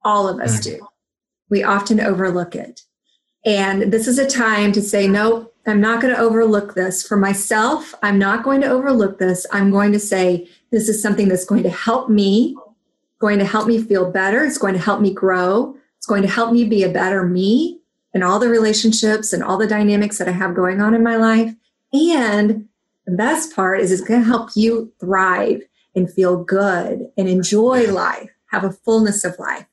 All 0.04 0.28
of 0.28 0.40
us 0.40 0.60
mm. 0.60 0.64
do. 0.64 0.88
We 1.48 1.62
often 1.62 2.00
overlook 2.00 2.54
it. 2.54 2.82
And 3.46 3.92
this 3.92 4.06
is 4.06 4.18
a 4.18 4.28
time 4.28 4.72
to 4.72 4.82
say, 4.82 5.08
no, 5.08 5.50
I'm 5.66 5.80
not 5.80 6.02
going 6.02 6.14
to 6.14 6.20
overlook 6.20 6.74
this. 6.74 7.06
For 7.06 7.16
myself, 7.16 7.94
I'm 8.02 8.18
not 8.18 8.42
going 8.42 8.60
to 8.62 8.68
overlook 8.68 9.18
this. 9.18 9.46
I'm 9.52 9.70
going 9.70 9.92
to 9.92 10.00
say, 10.00 10.48
this 10.70 10.88
is 10.88 11.00
something 11.00 11.28
that's 11.28 11.44
going 11.44 11.62
to 11.62 11.70
help 11.70 12.10
me, 12.10 12.56
going 13.18 13.38
to 13.38 13.44
help 13.44 13.66
me 13.66 13.80
feel 13.82 14.10
better. 14.10 14.44
It's 14.44 14.58
going 14.58 14.74
to 14.74 14.80
help 14.80 15.00
me 15.00 15.14
grow. 15.14 15.76
It's 16.00 16.06
going 16.06 16.22
to 16.22 16.28
help 16.28 16.50
me 16.50 16.64
be 16.64 16.82
a 16.82 16.88
better 16.88 17.26
me 17.26 17.78
in 18.14 18.22
all 18.22 18.38
the 18.38 18.48
relationships 18.48 19.34
and 19.34 19.42
all 19.42 19.58
the 19.58 19.66
dynamics 19.66 20.16
that 20.16 20.28
I 20.28 20.32
have 20.32 20.54
going 20.54 20.80
on 20.80 20.94
in 20.94 21.02
my 21.02 21.16
life. 21.16 21.54
And 21.92 22.66
the 23.04 23.14
best 23.14 23.54
part 23.54 23.80
is 23.80 23.92
it's 23.92 24.00
going 24.00 24.20
to 24.20 24.26
help 24.26 24.48
you 24.54 24.90
thrive 24.98 25.60
and 25.94 26.10
feel 26.10 26.42
good 26.42 27.10
and 27.18 27.28
enjoy 27.28 27.92
life, 27.92 28.30
have 28.46 28.64
a 28.64 28.72
fullness 28.72 29.26
of 29.26 29.38
life. 29.38 29.66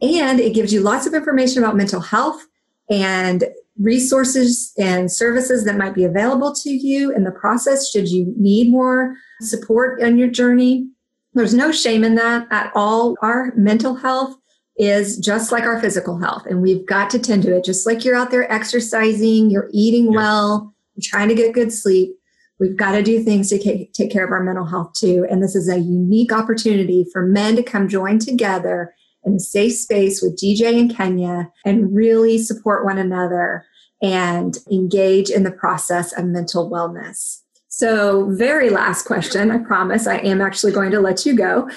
And 0.00 0.38
it 0.38 0.54
gives 0.54 0.72
you 0.72 0.82
lots 0.82 1.08
of 1.08 1.14
information 1.14 1.64
about 1.64 1.74
mental 1.74 2.00
health 2.00 2.46
and 2.88 3.42
resources 3.80 4.72
and 4.78 5.10
services 5.10 5.64
that 5.64 5.76
might 5.76 5.96
be 5.96 6.04
available 6.04 6.54
to 6.54 6.70
you 6.70 7.10
in 7.10 7.24
the 7.24 7.32
process 7.32 7.90
should 7.90 8.08
you 8.08 8.32
need 8.36 8.70
more 8.70 9.16
support 9.40 10.00
on 10.00 10.16
your 10.16 10.28
journey. 10.28 10.86
There's 11.34 11.54
no 11.54 11.72
shame 11.72 12.04
in 12.04 12.14
that 12.14 12.46
at 12.52 12.70
all. 12.76 13.16
Our 13.20 13.52
mental 13.56 13.96
health 13.96 14.36
is 14.78 15.18
just 15.18 15.52
like 15.52 15.64
our 15.64 15.80
physical 15.80 16.18
health 16.18 16.46
and 16.46 16.62
we've 16.62 16.86
got 16.86 17.10
to 17.10 17.18
tend 17.18 17.42
to 17.42 17.56
it. 17.56 17.64
Just 17.64 17.86
like 17.86 18.04
you're 18.04 18.16
out 18.16 18.30
there 18.30 18.50
exercising 18.50 19.50
you're 19.50 19.70
eating 19.72 20.12
yeah. 20.12 20.18
well 20.18 20.74
you're 20.94 21.02
trying 21.04 21.28
to 21.28 21.34
get 21.34 21.54
good 21.54 21.72
sleep 21.72 22.16
we've 22.58 22.76
got 22.76 22.92
to 22.92 23.02
do 23.02 23.22
things 23.22 23.48
to 23.48 23.58
take 23.92 24.12
care 24.12 24.24
of 24.24 24.30
our 24.30 24.42
mental 24.42 24.64
health 24.64 24.92
too. 24.94 25.26
And 25.28 25.42
this 25.42 25.56
is 25.56 25.68
a 25.68 25.78
unique 25.78 26.32
opportunity 26.32 27.04
for 27.12 27.26
men 27.26 27.56
to 27.56 27.62
come 27.62 27.88
join 27.88 28.18
together 28.18 28.94
in 29.24 29.34
a 29.34 29.40
safe 29.40 29.74
space 29.74 30.20
with 30.22 30.38
dj 30.38 30.78
and 30.78 30.94
kenya 30.94 31.50
and 31.64 31.94
really 31.94 32.38
support 32.38 32.84
one 32.84 32.98
another 32.98 33.64
and 34.02 34.58
engage 34.70 35.30
in 35.30 35.44
the 35.44 35.52
process 35.52 36.12
of 36.12 36.24
mental 36.24 36.70
wellness 36.70 37.41
so, 37.74 38.28
very 38.32 38.68
last 38.68 39.06
question. 39.06 39.50
I 39.50 39.56
promise 39.56 40.06
I 40.06 40.18
am 40.18 40.42
actually 40.42 40.72
going 40.72 40.90
to 40.90 41.00
let 41.00 41.24
you 41.24 41.34
go. 41.34 41.70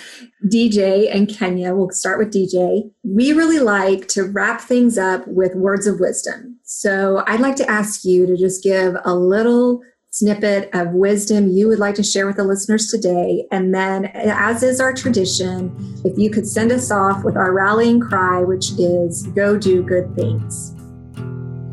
DJ 0.43 1.09
and 1.09 1.29
Kenya, 1.29 1.73
we'll 1.73 1.89
start 1.91 2.19
with 2.19 2.33
DJ. 2.33 2.91
We 3.05 3.31
really 3.31 3.59
like 3.59 4.09
to 4.09 4.23
wrap 4.23 4.59
things 4.59 4.97
up 4.97 5.25
with 5.25 5.55
words 5.55 5.87
of 5.87 6.01
wisdom. 6.01 6.59
So, 6.63 7.23
I'd 7.27 7.39
like 7.39 7.55
to 7.55 7.71
ask 7.71 8.03
you 8.03 8.27
to 8.27 8.35
just 8.35 8.61
give 8.61 8.97
a 9.05 9.15
little 9.15 9.79
snippet 10.09 10.69
of 10.73 10.91
wisdom 10.91 11.47
you 11.47 11.69
would 11.69 11.79
like 11.79 11.95
to 11.95 12.03
share 12.03 12.27
with 12.27 12.35
the 12.35 12.43
listeners 12.43 12.91
today. 12.91 13.47
And 13.53 13.73
then, 13.73 14.07
as 14.15 14.63
is 14.63 14.81
our 14.81 14.91
tradition, 14.91 15.73
if 16.03 16.17
you 16.17 16.29
could 16.29 16.45
send 16.45 16.73
us 16.73 16.91
off 16.91 17.23
with 17.23 17.37
our 17.37 17.53
rallying 17.53 18.01
cry, 18.01 18.41
which 18.41 18.71
is 18.77 19.27
go 19.27 19.57
do 19.57 19.81
good 19.81 20.13
things. 20.13 20.75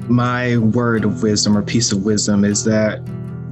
My 0.09 0.59
word 0.59 1.05
of 1.05 1.25
wisdom 1.25 1.59
or 1.59 1.63
piece 1.63 1.91
of 1.91 2.05
wisdom 2.05 2.45
is 2.45 2.63
that 2.65 3.01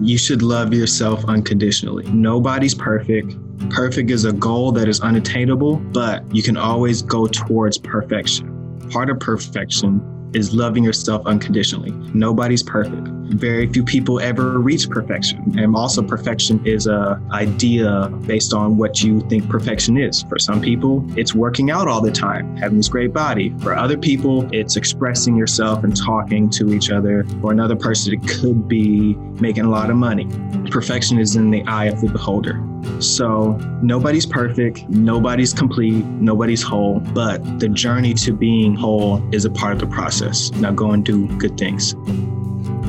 you 0.01 0.17
should 0.17 0.43
love 0.43 0.73
yourself 0.73 1.25
unconditionally. 1.27 2.07
Nobody's 2.11 2.75
perfect. 2.75 3.37
Perfect 3.71 4.11
is 4.11 4.25
a 4.25 4.33
goal 4.33 4.73
that 4.73 4.89
is 4.89 5.01
unattainable, 5.01 5.77
but 5.77 6.25
you 6.35 6.43
can 6.43 6.57
always 6.57 7.03
go 7.03 7.27
towards 7.27 7.79
perfection. 7.79 8.79
Part 8.91 9.11
of 9.11 9.21
perfection 9.21 10.01
is 10.35 10.55
loving 10.55 10.85
yourself 10.85 11.27
unconditionally. 11.27 11.91
Nobody's 12.15 12.63
perfect. 12.63 13.09
Very 13.31 13.67
few 13.67 13.85
people 13.85 14.21
ever 14.21 14.59
reach 14.59 14.89
perfection. 14.89 15.59
And 15.59 15.75
also 15.75 16.03
perfection 16.03 16.65
is 16.67 16.87
a 16.87 17.21
idea 17.33 18.09
based 18.27 18.53
on 18.53 18.77
what 18.77 19.03
you 19.03 19.21
think 19.29 19.49
perfection 19.49 19.97
is. 19.97 20.23
For 20.25 20.39
some 20.39 20.61
people, 20.61 21.05
it's 21.19 21.35
working 21.35 21.71
out 21.71 21.89
all 21.89 22.01
the 22.01 22.11
time, 22.11 22.57
having 22.57 22.77
this 22.77 22.89
great 22.89 23.13
body. 23.13 23.55
For 23.61 23.77
other 23.77 23.97
people, 23.97 24.49
it's 24.53 24.77
expressing 24.77 25.37
yourself 25.37 25.85
and 25.85 25.97
talking 25.97 26.51
to 26.51 26.73
each 26.73 26.91
other. 26.91 27.25
For 27.41 27.53
another 27.53 27.77
person, 27.77 28.15
it 28.15 28.29
could 28.29 28.69
be 28.69 29.15
making 29.41 29.65
a 29.65 29.71
lot 29.71 29.91
of 29.91 29.97
money. 29.97 30.27
Perfection 30.71 31.19
is 31.19 31.37
in 31.37 31.51
the 31.51 31.63
eye 31.65 31.87
of 31.87 32.01
the 32.01 32.09
beholder. 32.09 32.65
So 32.99 33.53
nobody's 33.83 34.27
perfect, 34.27 34.89
nobody's 34.89 35.53
complete, 35.53 36.05
nobody's 36.05 36.63
whole, 36.63 37.01
but 37.01 37.61
the 37.61 37.69
journey 37.69 38.15
to 38.15 38.33
being 38.33 38.75
whole 38.75 39.23
is 39.35 39.45
a 39.45 39.51
part 39.51 39.75
of 39.75 39.81
the 39.81 39.87
process. 39.87 40.51
Now 40.53 40.73
go 40.73 40.93
and 40.93 41.05
do 41.05 41.27
good 41.39 41.59
things. 41.59 41.95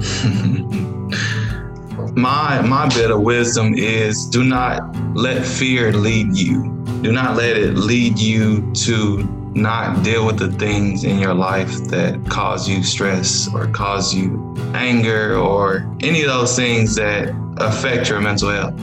my 2.15 2.61
my 2.61 2.89
bit 2.89 3.11
of 3.11 3.21
wisdom 3.21 3.73
is 3.75 4.25
do 4.25 4.43
not 4.43 4.95
let 5.15 5.45
fear 5.45 5.91
lead 5.91 6.35
you. 6.35 6.63
Do 7.01 7.11
not 7.11 7.35
let 7.35 7.57
it 7.57 7.75
lead 7.75 8.19
you 8.19 8.71
to 8.73 9.23
not 9.53 10.03
deal 10.03 10.25
with 10.25 10.39
the 10.39 10.51
things 10.53 11.03
in 11.03 11.19
your 11.19 11.33
life 11.33 11.71
that 11.85 12.25
cause 12.29 12.69
you 12.69 12.83
stress 12.83 13.49
or 13.53 13.67
cause 13.67 14.13
you 14.13 14.55
anger 14.73 15.35
or 15.35 15.93
any 15.99 16.21
of 16.21 16.27
those 16.27 16.55
things 16.55 16.95
that 16.95 17.35
affect 17.57 18.09
your 18.09 18.21
mental 18.21 18.49
health. 18.49 18.75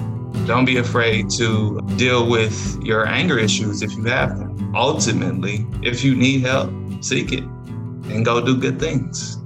Don't 0.46 0.64
be 0.64 0.76
afraid 0.76 1.31
to 1.31 1.81
deal 1.96 2.28
with 2.28 2.78
your 2.83 3.07
anger 3.07 3.38
issues 3.38 3.83
if 3.83 3.96
you 3.96 4.04
have 4.04 4.38
them. 4.38 4.72
Ultimately, 4.74 5.66
if 5.83 6.04
you 6.04 6.14
need 6.14 6.42
help, 6.42 6.70
seek 7.00 7.33
it 7.33 7.44
and 7.44 8.24
go 8.24 8.44
do 8.44 8.57
good 8.57 8.78
things. 8.78 9.38